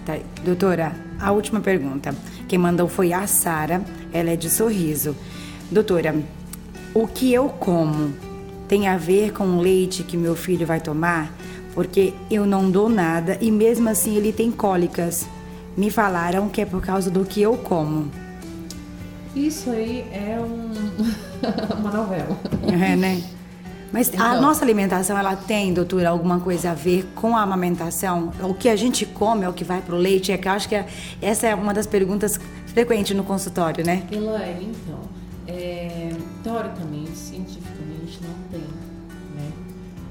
Tá, 0.06 0.18
doutora, 0.44 0.96
a 1.20 1.32
última 1.32 1.60
pergunta. 1.60 2.16
Quem 2.48 2.58
mandou 2.58 2.88
foi 2.88 3.14
a 3.14 3.28
Sara, 3.28 3.84
ela 4.12 4.32
é 4.32 4.36
de 4.36 4.50
sorriso. 4.50 5.16
Doutora, 5.70 6.16
o 6.94 7.08
que 7.08 7.32
eu 7.32 7.48
como 7.48 8.14
tem 8.68 8.88
a 8.88 8.98
ver 8.98 9.32
com 9.34 9.44
o 9.44 9.62
leite 9.62 10.04
que 10.04 10.18
meu 10.18 10.36
filho 10.36 10.66
vai 10.66 10.80
tomar, 10.80 11.32
porque 11.76 12.14
eu 12.32 12.46
não 12.46 12.72
dou 12.72 12.90
nada 12.90 13.38
e 13.40 13.52
mesmo 13.52 13.90
assim 13.90 14.16
ele 14.16 14.34
tem 14.34 14.52
cólicas. 14.52 15.28
Me 15.78 15.92
falaram 15.92 16.50
que 16.50 16.62
é 16.62 16.66
por 16.66 16.82
causa 16.82 17.12
do 17.12 17.24
que 17.24 17.42
eu 17.42 17.56
como. 17.58 18.10
Isso 19.36 19.70
aí 19.70 20.08
é 20.12 20.40
um... 20.40 20.72
uma 21.80 21.92
novela. 21.92 22.38
É, 22.68 22.96
né? 22.96 23.24
Mas 23.92 24.10
então, 24.10 24.24
a 24.24 24.40
nossa 24.40 24.64
alimentação, 24.64 25.18
ela 25.18 25.36
tem, 25.36 25.74
doutora, 25.74 26.10
alguma 26.10 26.40
coisa 26.40 26.72
a 26.72 26.74
ver 26.74 27.06
com 27.16 27.36
a 27.36 27.42
amamentação? 27.42 28.32
O 28.42 28.54
que 28.54 28.70
a 28.70 28.76
gente 28.76 29.06
come 29.06 29.44
é 29.44 29.50
o 29.50 29.54
que 29.54 29.64
vai 29.64 29.82
pro 29.82 29.96
leite? 29.96 30.32
É 30.32 30.38
que 30.38 30.48
eu 30.48 30.52
acho 30.52 30.70
que 30.70 30.76
é, 30.76 30.88
essa 31.22 31.48
é 31.48 31.56
uma 31.56 31.74
das 31.74 31.88
perguntas 31.88 32.40
frequentes 32.68 33.16
no 33.16 33.24
consultório, 33.24 33.84
né? 33.84 34.04
Elaine, 34.12 34.72
então, 34.72 35.00
é, 35.48 36.12
teoricamente, 36.44 37.18
cientificamente, 37.18 38.20
não 38.22 38.36
tem, 38.52 38.62
né? 39.36 39.52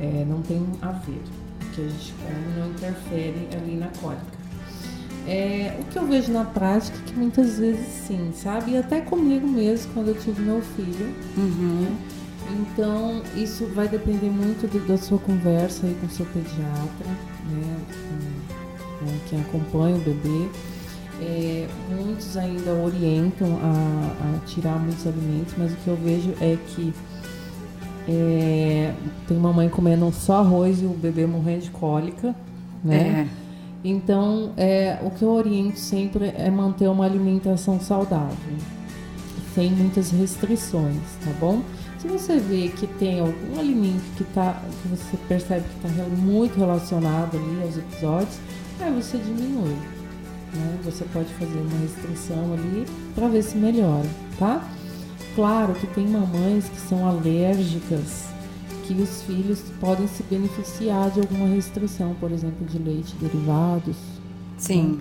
É, 0.00 0.24
não 0.24 0.42
tem 0.42 0.66
a 0.82 0.90
ver. 0.90 1.22
O 1.62 1.70
que 1.70 1.80
a 1.82 1.88
gente 1.88 2.14
come 2.14 2.58
não 2.58 2.70
interfere 2.70 3.48
ali 3.52 3.76
na 3.76 3.88
cólica. 4.00 4.37
É, 5.28 5.76
o 5.78 5.84
que 5.84 5.98
eu 5.98 6.06
vejo 6.06 6.32
na 6.32 6.44
prática 6.44 6.96
é 6.96 7.02
que 7.02 7.14
muitas 7.14 7.58
vezes 7.58 7.86
sim, 7.86 8.32
sabe? 8.34 8.72
E 8.72 8.78
até 8.78 9.02
comigo 9.02 9.46
mesmo, 9.46 9.92
quando 9.92 10.08
eu 10.08 10.14
tive 10.14 10.40
meu 10.40 10.62
filho. 10.62 11.14
Uhum. 11.36 11.82
Né? 11.82 11.96
Então, 12.50 13.22
isso 13.36 13.66
vai 13.74 13.86
depender 13.86 14.30
muito 14.30 14.66
do, 14.66 14.80
da 14.88 14.96
sua 14.96 15.18
conversa 15.18 15.86
aí 15.86 15.94
com 16.00 16.06
o 16.06 16.10
seu 16.10 16.24
pediatra, 16.24 17.06
né? 17.50 17.76
Com, 18.98 19.04
com 19.04 19.18
quem 19.28 19.40
acompanha 19.42 19.96
o 19.96 20.00
bebê. 20.00 20.48
É, 21.20 21.68
muitos 21.90 22.34
ainda 22.36 22.72
orientam 22.72 23.58
a, 23.62 24.36
a, 24.36 24.46
tirar 24.46 24.78
muitos 24.78 25.06
alimentos, 25.06 25.52
mas 25.58 25.72
o 25.72 25.76
que 25.76 25.88
eu 25.88 25.96
vejo 25.96 26.32
é 26.40 26.56
que 26.68 26.94
é, 28.08 28.94
tem 29.26 29.36
uma 29.36 29.52
mãe 29.52 29.68
comendo 29.68 30.10
só 30.10 30.38
arroz 30.38 30.80
e 30.80 30.86
o 30.86 30.90
bebê 30.90 31.26
morrendo 31.26 31.64
de 31.64 31.70
cólica, 31.70 32.34
né? 32.82 33.28
É. 33.44 33.47
Então, 33.84 34.52
é, 34.56 34.98
o 35.02 35.10
que 35.10 35.22
eu 35.22 35.30
oriento 35.30 35.78
sempre 35.78 36.32
é 36.36 36.50
manter 36.50 36.88
uma 36.88 37.04
alimentação 37.04 37.80
saudável, 37.80 38.36
sem 39.54 39.70
muitas 39.70 40.10
restrições, 40.10 40.96
tá 41.24 41.30
bom? 41.38 41.62
Se 41.98 42.08
você 42.08 42.38
vê 42.38 42.68
que 42.68 42.86
tem 42.86 43.20
algum 43.20 43.58
alimento 43.58 44.02
que, 44.16 44.24
tá, 44.24 44.62
que 44.82 44.88
você 44.88 45.16
percebe 45.28 45.64
que 45.80 45.88
está 45.88 46.04
muito 46.04 46.58
relacionado 46.58 47.36
ali 47.36 47.62
aos 47.62 47.76
episódios, 47.76 48.38
aí 48.80 48.92
você 48.92 49.18
diminui. 49.18 49.76
Né? 50.54 50.78
Você 50.84 51.04
pode 51.12 51.32
fazer 51.34 51.58
uma 51.58 51.78
restrição 51.80 52.54
ali 52.54 52.86
para 53.14 53.28
ver 53.28 53.42
se 53.42 53.56
melhora, 53.56 54.08
tá? 54.38 54.66
Claro 55.34 55.74
que 55.74 55.86
tem 55.88 56.06
mamães 56.06 56.68
que 56.68 56.80
são 56.80 57.06
alérgicas, 57.06 58.28
que 58.94 59.02
os 59.02 59.22
filhos 59.22 59.60
podem 59.78 60.08
se 60.08 60.22
beneficiar 60.22 61.10
de 61.10 61.20
alguma 61.20 61.46
restrição, 61.46 62.14
por 62.18 62.32
exemplo, 62.32 62.66
de 62.66 62.78
leite 62.78 63.14
derivados. 63.16 63.96
Sim. 64.56 64.98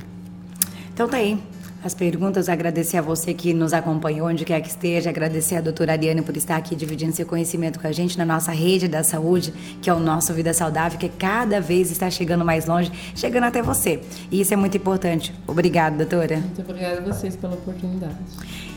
Então 0.94 1.08
tá 1.08 1.18
aí 1.18 1.42
as 1.88 1.94
perguntas, 1.94 2.50
agradecer 2.50 2.98
a 2.98 3.02
você 3.02 3.34
que 3.34 3.54
nos 3.54 3.74
acompanhou, 3.74 4.28
onde 4.28 4.44
quer 4.44 4.62
que 4.62 4.68
esteja, 4.68 5.10
agradecer 5.10 5.56
a 5.56 5.62
doutora 5.62 5.94
Ariane 5.94 6.22
por 6.22 6.36
estar 6.36 6.58
aqui 6.58 6.76
dividindo 6.76 7.14
seu 7.14 7.26
conhecimento 7.26 7.80
com 7.80 7.88
a 7.88 7.92
gente 7.92 8.18
na 8.18 8.26
nossa 8.26 8.52
rede 8.52 8.88
da 8.88 9.04
saúde, 9.04 9.54
que 9.82 9.90
é 9.90 9.94
o 9.94 10.00
nosso 10.00 10.34
Vida 10.34 10.54
Saudável, 10.54 11.00
que 11.00 11.08
cada 11.08 11.62
vez 11.62 11.90
está 11.90 12.10
chegando 12.10 12.44
mais 12.44 12.66
longe, 12.66 12.92
chegando 13.16 13.46
até 13.46 13.62
você. 13.62 14.02
E 14.30 14.42
isso 14.42 14.54
é 14.54 14.58
muito 14.58 14.76
importante. 14.76 15.34
Obrigada, 15.48 15.96
doutora. 15.96 16.38
Muito 16.38 16.62
obrigada 16.62 17.00
a 17.00 17.04
vocês 17.04 17.36
pela 17.36 17.54
oportunidade. 17.54 18.18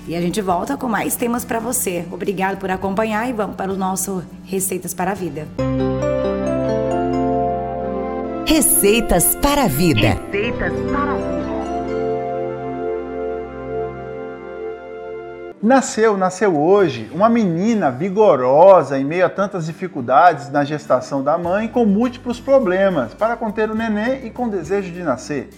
E 0.07 0.15
a 0.15 0.21
gente 0.21 0.41
volta 0.41 0.77
com 0.77 0.89
mais 0.89 1.17
temas 1.17 1.45
para 1.45 1.59
você. 1.59 2.07
Obrigado 2.13 2.59
por 2.59 2.71
acompanhar 2.71 3.29
e 3.29 3.33
vamos 3.33 3.57
para 3.57 3.73
o 3.73 3.77
nosso 3.77 4.23
Receitas 4.45 4.95
para 4.95 5.11
a 5.11 5.15
Vida. 5.15 5.49
Receitas 8.47 9.37
para 9.37 9.65
a 9.65 9.69
Vida. 9.69 10.17
Receitas 10.31 10.73
para 10.93 11.13
a 11.13 11.15
Vida. 11.17 11.40
Nasceu, 15.63 16.17
nasceu 16.17 16.59
hoje, 16.59 17.11
uma 17.13 17.29
menina 17.29 17.91
vigorosa 17.91 18.99
em 18.99 19.05
meio 19.05 19.27
a 19.27 19.29
tantas 19.29 19.67
dificuldades 19.67 20.49
na 20.49 20.65
gestação 20.65 21.23
da 21.23 21.37
mãe, 21.37 21.69
com 21.69 21.85
múltiplos 21.85 22.41
problemas 22.41 23.13
para 23.13 23.37
conter 23.37 23.71
o 23.71 23.75
neném 23.75 24.25
e 24.27 24.31
com 24.31 24.49
desejo 24.49 24.91
de 24.91 25.03
nascer. 25.03 25.51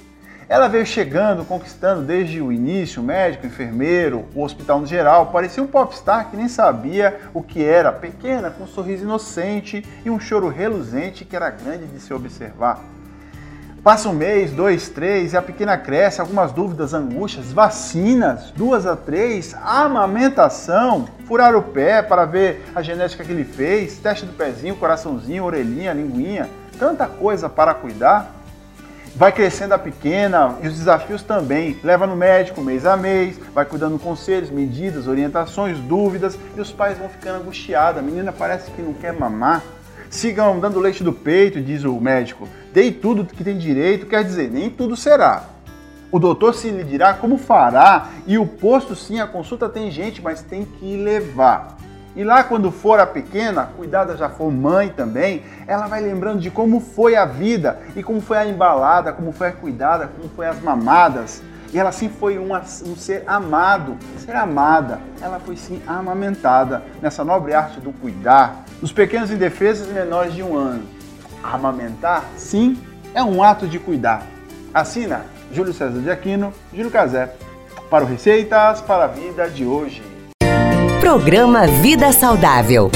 Ela 0.49 0.67
veio 0.67 0.85
chegando, 0.85 1.45
conquistando 1.45 2.03
desde 2.03 2.43
o 2.43 2.51
início, 2.51 3.01
médico, 3.01 3.47
enfermeiro, 3.47 4.25
o 4.35 4.43
hospital 4.43 4.81
no 4.81 4.89
geral, 4.89 5.27
parecia 5.27 5.63
um 5.63 5.69
popstar 5.69 6.29
que 6.31 6.37
nem 6.37 6.49
sabia 6.49 7.21
o 7.33 7.41
que 7.41 7.65
era, 7.65 7.93
pequena, 7.93 8.51
com 8.51 8.65
um 8.65 8.67
sorriso 8.67 9.05
inocente 9.05 9.87
e 10.05 10.11
um 10.11 10.19
choro 10.19 10.49
reluzente 10.49 11.25
que 11.25 11.37
era 11.37 11.49
grande 11.49 11.87
de 11.87 12.01
se 12.01 12.13
observar. 12.13 12.83
Passa 13.83 14.09
um 14.09 14.13
mês, 14.13 14.53
dois, 14.53 14.89
três, 14.89 15.33
e 15.33 15.37
a 15.37 15.43
pequena 15.43 15.77
cresce, 15.77 16.21
algumas 16.21 16.53
dúvidas, 16.53 16.95
angústias, 16.95 17.51
vacinas, 17.51 18.53
duas 18.53 18.87
a 18.87 18.95
três, 18.95 19.57
amamentação, 19.61 21.09
furar 21.27 21.57
o 21.57 21.63
pé 21.63 22.01
para 22.01 22.25
ver 22.25 22.65
a 22.77 22.81
genética 22.81 23.25
que 23.25 23.33
ele 23.33 23.43
fez, 23.43 23.99
teste 23.99 24.25
do 24.25 24.35
pezinho, 24.35 24.77
coraçãozinho, 24.77 25.43
orelhinha, 25.43 25.93
linguinha, 25.93 26.49
tanta 26.79 27.09
coisa 27.09 27.49
para 27.49 27.75
cuidar. 27.75 28.33
Vai 29.17 29.33
crescendo 29.33 29.75
a 29.75 29.79
pequena 29.79 30.59
e 30.63 30.69
os 30.69 30.79
desafios 30.79 31.25
também. 31.25 31.77
Leva 31.83 32.07
no 32.07 32.15
médico 32.15 32.61
mês 32.61 32.87
a 32.87 32.97
mês, 32.97 33.37
vai 33.53 33.65
cuidando 33.65 33.99
conselhos, 33.99 34.49
medidas, 34.49 35.09
orientações, 35.09 35.77
dúvidas 35.81 36.39
e 36.57 36.61
os 36.61 36.71
pais 36.71 36.97
vão 36.99 37.09
ficando 37.09 37.41
angustiados. 37.43 37.99
A 37.99 38.03
menina 38.03 38.33
parece 38.33 38.71
que 38.71 38.81
não 38.81 38.93
quer 38.93 39.13
mamar. 39.13 39.61
Sigam 40.13 40.61
dando 40.61 40.79
leite 40.79 41.03
do 41.03 41.11
peito, 41.11 41.59
diz 41.59 41.85
o 41.85 41.99
médico. 41.99 42.47
Dei 42.71 42.93
tudo 42.93 43.25
que 43.25 43.43
tem 43.43 43.57
direito, 43.57 44.05
quer 44.05 44.23
dizer, 44.23 44.51
nem 44.51 44.69
tudo 44.69 44.95
será. 44.95 45.45
O 46.13 46.19
doutor 46.19 46.55
se 46.55 46.69
lhe 46.69 46.85
dirá 46.85 47.15
como 47.15 47.39
fará, 47.39 48.11
e 48.27 48.37
o 48.37 48.47
posto 48.47 48.95
sim, 48.95 49.21
a 49.21 49.27
consulta 49.27 49.71
tem 49.71 49.91
gente, 49.91 50.21
mas 50.21 50.43
tem 50.43 50.67
que 50.67 50.99
levar. 50.99 51.79
E 52.15 52.23
lá 52.23 52.45
quando 52.45 52.71
for 52.71 53.01
a 53.01 53.07
pequena, 53.07 53.71
cuidada 53.75 54.15
já 54.15 54.29
for 54.29 54.53
mãe 54.53 54.91
também, 54.91 55.45
ela 55.67 55.87
vai 55.87 56.03
lembrando 56.03 56.41
de 56.41 56.51
como 56.51 56.79
foi 56.79 57.17
a 57.17 57.25
vida 57.25 57.81
e 57.97 58.03
como 58.03 58.21
foi 58.21 58.37
a 58.37 58.47
embalada, 58.47 59.15
como 59.15 59.33
foi 59.33 59.49
a 59.49 59.53
cuidada, 59.53 60.09
como 60.09 60.29
foi 60.29 60.47
as 60.47 60.61
mamadas. 60.61 61.43
E 61.73 61.79
ela 61.79 61.91
sim 61.91 62.11
foi 62.11 62.37
uma, 62.37 62.61
um 62.87 62.95
ser 62.95 63.25
amado, 63.27 63.97
ser 64.19 64.37
amada. 64.37 65.01
Ela 65.23 65.41
foi 65.41 65.57
sim 65.57 65.81
amamentada 65.87 66.83
nessa 67.01 67.25
nobre 67.25 67.55
arte 67.55 67.81
do 67.81 67.93
cuidar, 67.95 68.67
dos 68.83 68.93
pequenos 68.93 69.31
indefesos 69.31 69.87
menores 69.87 70.35
de 70.35 70.43
um 70.43 70.59
ano. 70.59 70.83
Amamentar, 71.41 72.25
sim, 72.37 72.77
é 73.15 73.23
um 73.23 73.41
ato 73.43 73.67
de 73.67 73.79
cuidar. 73.79 74.27
Assina 74.75 75.25
Júlio 75.53 75.73
César 75.73 76.01
de 76.01 76.11
Aquino, 76.11 76.53
Júlio 76.75 76.91
Casé, 76.91 77.33
para 77.89 78.05
o 78.05 78.07
Receitas 78.07 78.81
para 78.81 79.05
a 79.05 79.07
Vida 79.07 79.49
de 79.49 79.65
hoje. 79.65 80.03
Programa 81.01 81.67
Vida 81.67 82.13
Saudável. 82.13 82.91